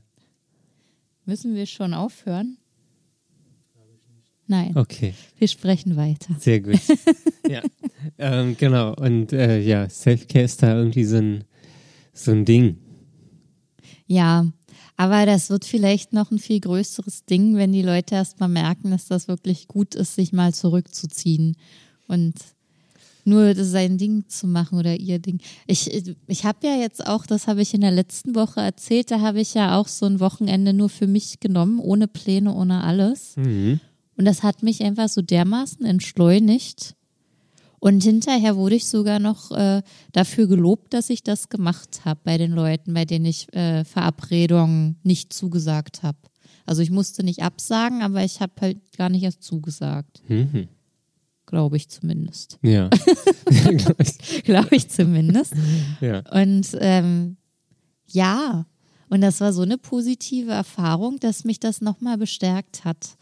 [1.25, 2.57] Müssen wir schon aufhören?
[4.53, 6.35] Nein, okay, wir sprechen weiter.
[6.39, 6.79] sehr gut.
[7.49, 7.63] ja,
[8.19, 8.93] ähm, genau.
[8.93, 11.43] Und äh, ja, Self-Care ist da irgendwie so ein,
[12.13, 12.77] so ein Ding.
[14.05, 14.45] Ja,
[14.95, 18.91] aber das wird vielleicht noch ein viel größeres Ding, wenn die Leute erst mal merken,
[18.91, 21.57] dass das wirklich gut ist, sich mal zurückzuziehen
[22.07, 22.35] und
[23.25, 25.39] nur sein Ding zu machen oder ihr Ding.
[25.65, 29.19] Ich, ich habe ja jetzt auch, das habe ich in der letzten Woche erzählt, da
[29.19, 33.35] habe ich ja auch so ein Wochenende nur für mich genommen, ohne Pläne, ohne alles.
[33.35, 33.79] Mhm.
[34.15, 36.95] Und das hat mich einfach so dermaßen entschleunigt.
[37.79, 39.81] Und hinterher wurde ich sogar noch äh,
[40.13, 44.97] dafür gelobt, dass ich das gemacht habe bei den Leuten, bei denen ich äh, Verabredungen
[45.03, 46.17] nicht zugesagt habe.
[46.65, 50.21] Also ich musste nicht absagen, aber ich habe halt gar nicht erst zugesagt.
[50.29, 50.69] Mhm.
[51.45, 52.57] Glaube ich zumindest.
[52.61, 52.89] Ja.
[54.43, 55.53] Glaube ich zumindest.
[55.99, 56.23] ja.
[56.31, 57.35] Und ähm,
[58.07, 58.65] ja,
[59.09, 63.17] und das war so eine positive Erfahrung, dass mich das nochmal bestärkt hat.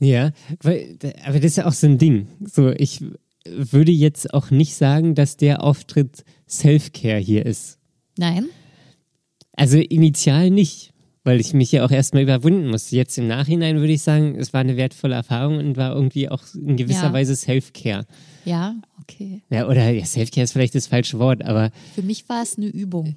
[0.00, 0.32] Ja,
[0.62, 2.28] weil, aber das ist ja auch so ein Ding.
[2.44, 3.02] So, ich
[3.46, 7.78] würde jetzt auch nicht sagen, dass der Auftritt Self-Care hier ist.
[8.16, 8.46] Nein?
[9.52, 10.92] Also initial nicht,
[11.24, 12.94] weil ich mich ja auch erstmal überwinden musste.
[12.94, 16.42] Jetzt im Nachhinein würde ich sagen, es war eine wertvolle Erfahrung und war irgendwie auch
[16.54, 17.12] in gewisser Ja.
[17.12, 18.06] Weise Self-Care.
[18.44, 19.42] Ja, okay.
[19.50, 22.66] Ja, oder ja, Self-Care ist vielleicht das falsche Wort, aber Für mich war es eine
[22.66, 23.16] Übung.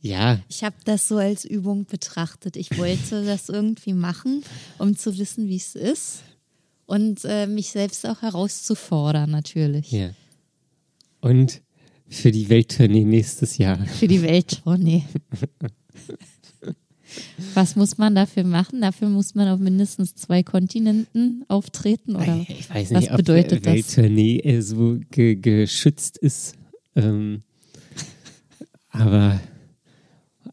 [0.00, 2.56] Ja, Ich habe das so als Übung betrachtet.
[2.56, 4.42] Ich wollte das irgendwie machen,
[4.78, 6.22] um zu wissen, wie es ist
[6.86, 9.90] und äh, mich selbst auch herauszufordern, natürlich.
[9.92, 10.10] ja.
[11.20, 11.62] Und
[12.08, 13.84] für die Welttournee nächstes Jahr.
[13.84, 15.04] Für die Welttournee.
[17.54, 18.80] Was muss man dafür machen?
[18.80, 22.44] Dafür muss man auf mindestens zwei Kontinenten auftreten, oder?
[22.48, 23.74] Ich weiß was nicht, ob bedeutet das?
[23.74, 26.54] Welttournee äh, so ge geschützt ist.
[26.94, 27.42] Ähm,
[28.90, 29.40] aber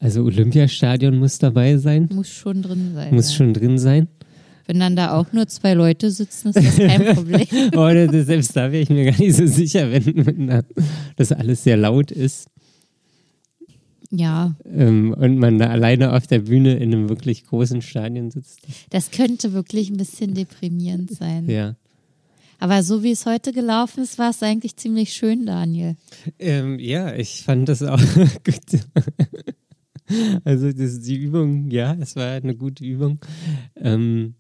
[0.06, 3.14] also Olympiastadion muss dabei sein, Muss schon drin sein.
[3.14, 3.38] muss ja.
[3.38, 4.08] schon drin sein.
[4.68, 7.46] Wenn dann da auch nur zwei Leute sitzen, ist das kein Problem.
[7.76, 10.62] Oder das- selbst da wäre ich mir gar nicht so sicher, wenn, wenn da
[11.16, 12.48] das alles sehr laut ist
[14.12, 18.60] ja, ähm, und man da alleine auf der Bühne in einem wirklich großen Stadion sitzt.
[18.92, 21.50] das könnte wirklich ein bisschen deprimierend sein.
[21.50, 21.76] Ja.
[22.60, 25.96] Aber so wie es heute gelaufen ist, war es eigentlich ziemlich schön, Daniel.
[26.40, 28.00] Ähm, ja, ich fand das auch
[28.46, 28.80] gut.
[30.44, 33.20] Also das, die Übung, ja, es war eine gute Übung.
[33.76, 34.36] Ähm,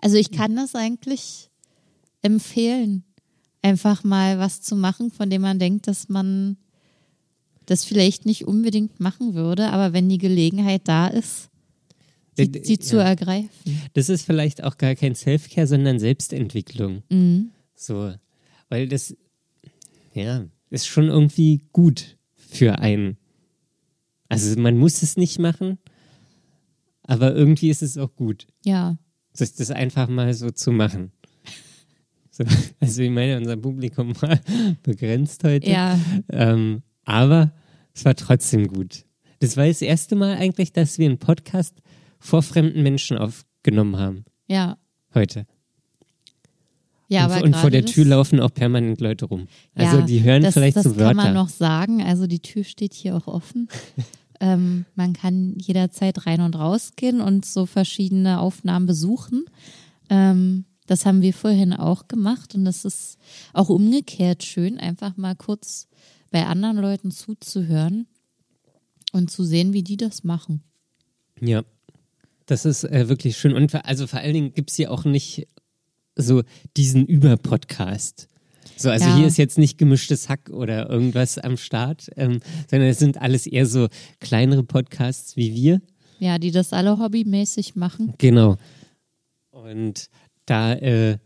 [0.00, 1.50] Also ich kann das eigentlich
[2.22, 3.04] empfehlen,
[3.62, 6.56] einfach mal was zu machen, von dem man denkt, dass man
[7.66, 11.50] das vielleicht nicht unbedingt machen würde, aber wenn die Gelegenheit da ist,
[12.36, 13.04] sie, sie zu ja.
[13.04, 13.48] ergreifen.
[13.94, 17.02] das ist vielleicht auch gar kein Self-Care, sondern Selbstentwicklung.
[17.10, 17.50] Mhm.
[17.74, 18.12] So,
[18.68, 19.16] weil das,
[20.14, 23.16] ja, ist schon irgendwie gut für einen.
[24.30, 25.76] Also man muss es nicht machen,
[27.02, 28.96] aber irgendwie ist es auch gut, Ja,
[29.36, 31.12] das, das einfach mal so zu machen.
[32.32, 32.44] So,
[32.78, 34.38] also ich meine, unser Publikum war
[34.84, 35.68] begrenzt heute.
[35.68, 35.98] ja,
[36.30, 37.50] Ähm, aber
[37.92, 39.04] es war trotzdem gut.
[39.40, 41.82] Das war das erste Mal eigentlich, dass wir einen Podcast
[42.20, 44.24] vor fremden Menschen aufgenommen haben.
[44.46, 44.78] ja.
[45.12, 45.44] Heute.
[47.08, 49.48] Ja, und, aber und vor der das- Tür laufen auch permanent Leute rum.
[49.74, 51.06] Also Ja, die hören das, vielleicht das so Wörter.
[51.08, 52.00] kann man noch sagen.
[52.00, 53.68] Also die Tür steht hier auch offen.
[54.40, 59.44] ähm, man kann jederzeit rein und raus gehen und so verschiedene Aufnahmen besuchen.
[60.08, 63.18] Ähm, das haben wir vorhin auch gemacht und das ist
[63.52, 65.86] auch umgekehrt schön, einfach mal kurz
[66.30, 68.06] bei anderen Leuten zuzuhören
[69.12, 70.62] und zu sehen, wie die das machen.
[71.40, 71.62] Ja,
[72.46, 73.54] das ist äh, wirklich schön.
[73.54, 75.46] Und also vor allen Dingen gibt es hier auch nicht
[76.16, 76.42] so
[76.76, 78.28] diesen Über-Podcast.
[78.80, 79.16] So, also Ja.
[79.16, 83.46] hier ist jetzt nicht gemischtes Hack oder irgendwas am Start, ähm, sondern es sind alles
[83.46, 83.88] eher so
[84.20, 85.82] kleinere Podcasts wie wir.
[86.18, 88.14] Ja, die das alle hobbymäßig machen.
[88.18, 88.56] Genau.
[89.50, 90.08] Und
[90.46, 91.18] da, äh,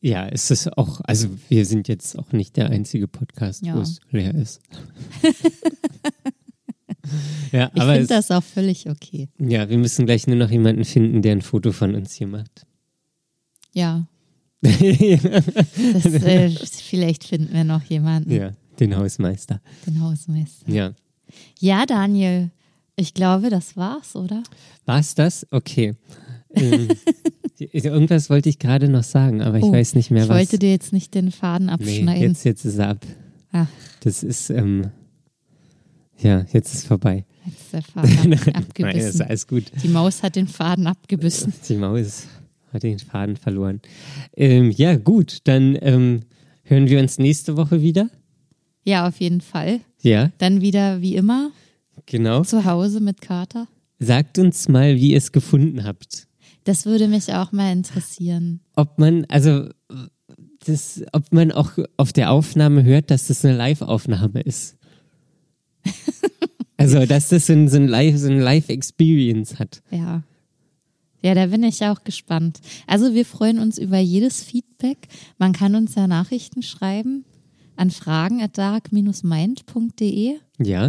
[0.00, 3.80] ja, ist es auch, also wir sind jetzt auch nicht der einzige Podcast, wo Ja.
[3.80, 4.60] es leer ist.
[7.52, 9.28] Ja, Ich aber finde es, das auch völlig okay.
[9.38, 12.66] ja, wir müssen gleich nur noch jemanden finden, der ein Foto von uns hier macht.
[13.72, 14.06] Ja.
[14.62, 16.50] Das, äh,
[16.88, 19.60] vielleicht finden wir noch jemanden, ja, den Hausmeister.
[19.86, 20.70] den Hausmeister.
[20.70, 20.92] Ja.
[21.58, 22.50] Ja, Daniel,
[22.96, 24.42] ich glaube, das war's, oder?
[24.84, 25.46] War's das?
[25.50, 25.94] Okay.
[26.54, 26.88] ähm,
[27.58, 30.36] irgendwas wollte ich gerade noch sagen, aber ich Oh, weiß nicht mehr ich was.
[30.38, 32.22] wollte dir jetzt nicht den Faden nee, abschneiden.
[32.22, 33.06] jetzt, jetzt ist er ab.
[33.52, 33.66] Ach,
[34.00, 34.90] Das ist, ähm,
[36.18, 37.24] ja, jetzt ist vorbei.
[37.46, 39.22] jetzt ist der Faden ab, Nein, ist abgebissen.
[39.22, 39.64] alles gut.
[39.82, 41.52] Die Maus hat den Faden abgebissen.
[41.68, 42.24] Die Maus
[42.72, 43.80] hat den Faden verloren.
[44.36, 46.20] Ähm, ja, gut, dann ähm,
[46.62, 48.08] hören wir uns nächste Woche wieder.
[48.84, 49.80] Ja, auf jeden Fall.
[50.02, 51.50] Ja, Dann wieder wie immer
[52.06, 52.42] genau.
[52.42, 53.68] zu Hause mit Kater.
[53.98, 56.26] Sagt uns mal, wie ihr es gefunden habt.
[56.64, 58.60] Das würde mich auch mal interessieren.
[58.76, 59.68] Ob man, also,
[60.64, 64.76] das, ob man auch auf der Aufnahme hört, dass das eine Live-Aufnahme ist.
[66.76, 69.82] also, dass das so ein, so ein Live, so ein Live-Experience hat.
[69.90, 70.22] Ja.
[71.22, 72.60] Ja, da bin ich auch gespannt.
[72.86, 75.08] Also wir freuen uns über jedes Feedback.
[75.38, 77.24] Man kann uns ja Nachrichten schreiben
[77.76, 80.34] an fragen at dark-mind.de.
[80.58, 80.86] Ja.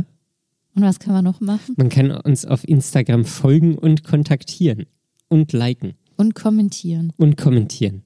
[0.74, 1.76] Und was können wir noch machen?
[1.78, 4.86] Man kann uns auf Instagram folgen und kontaktieren
[5.28, 7.12] und liken Und kommentieren.
[7.18, 8.04] und kommentieren.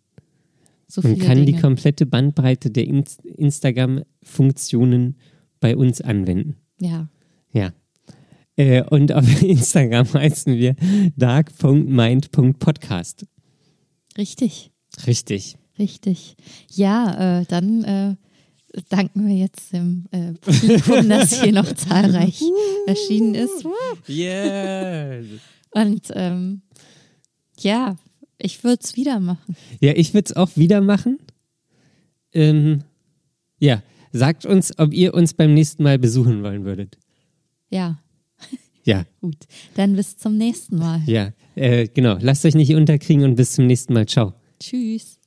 [0.88, 1.62] So Man kann die Dinge.
[1.62, 5.16] komplette Bandbreite der In Instagram-Funktionen
[5.60, 6.58] bei uns anwenden.
[6.80, 7.08] Ja.
[7.54, 7.72] Ja.
[8.58, 10.76] Äh, und auf Instagram heißen wir
[11.16, 13.26] dark.mind.podcast.
[14.18, 14.72] Richtig.
[15.06, 15.58] Richtig.
[15.78, 16.38] Richtig.
[16.72, 18.16] Ja, äh, dann äh,
[18.90, 22.42] danken wir jetzt dem äh, Publikum, das hier noch zahlreich
[22.88, 23.66] erschienen ist.
[24.08, 25.24] Yeah.
[25.72, 26.62] Und ähm,
[27.60, 27.98] ja,
[28.38, 29.56] ich würde es wieder machen.
[29.82, 31.20] Ja, ich würde es auch wieder machen.
[32.34, 32.84] Ähm,
[33.60, 33.82] ja,
[34.12, 36.98] sagt uns, ob ihr uns beim nächsten Mal besuchen wollen würdet.
[37.70, 38.00] Ja,
[38.86, 39.38] Ja, gut.
[39.76, 41.02] Dann bis zum nächsten Mal.
[41.08, 42.18] ja, äh, genau.
[42.20, 44.06] Lasst euch nicht unterkriegen und bis zum nächsten Mal.
[44.06, 44.34] Ciao.
[44.60, 45.20] Tschüss.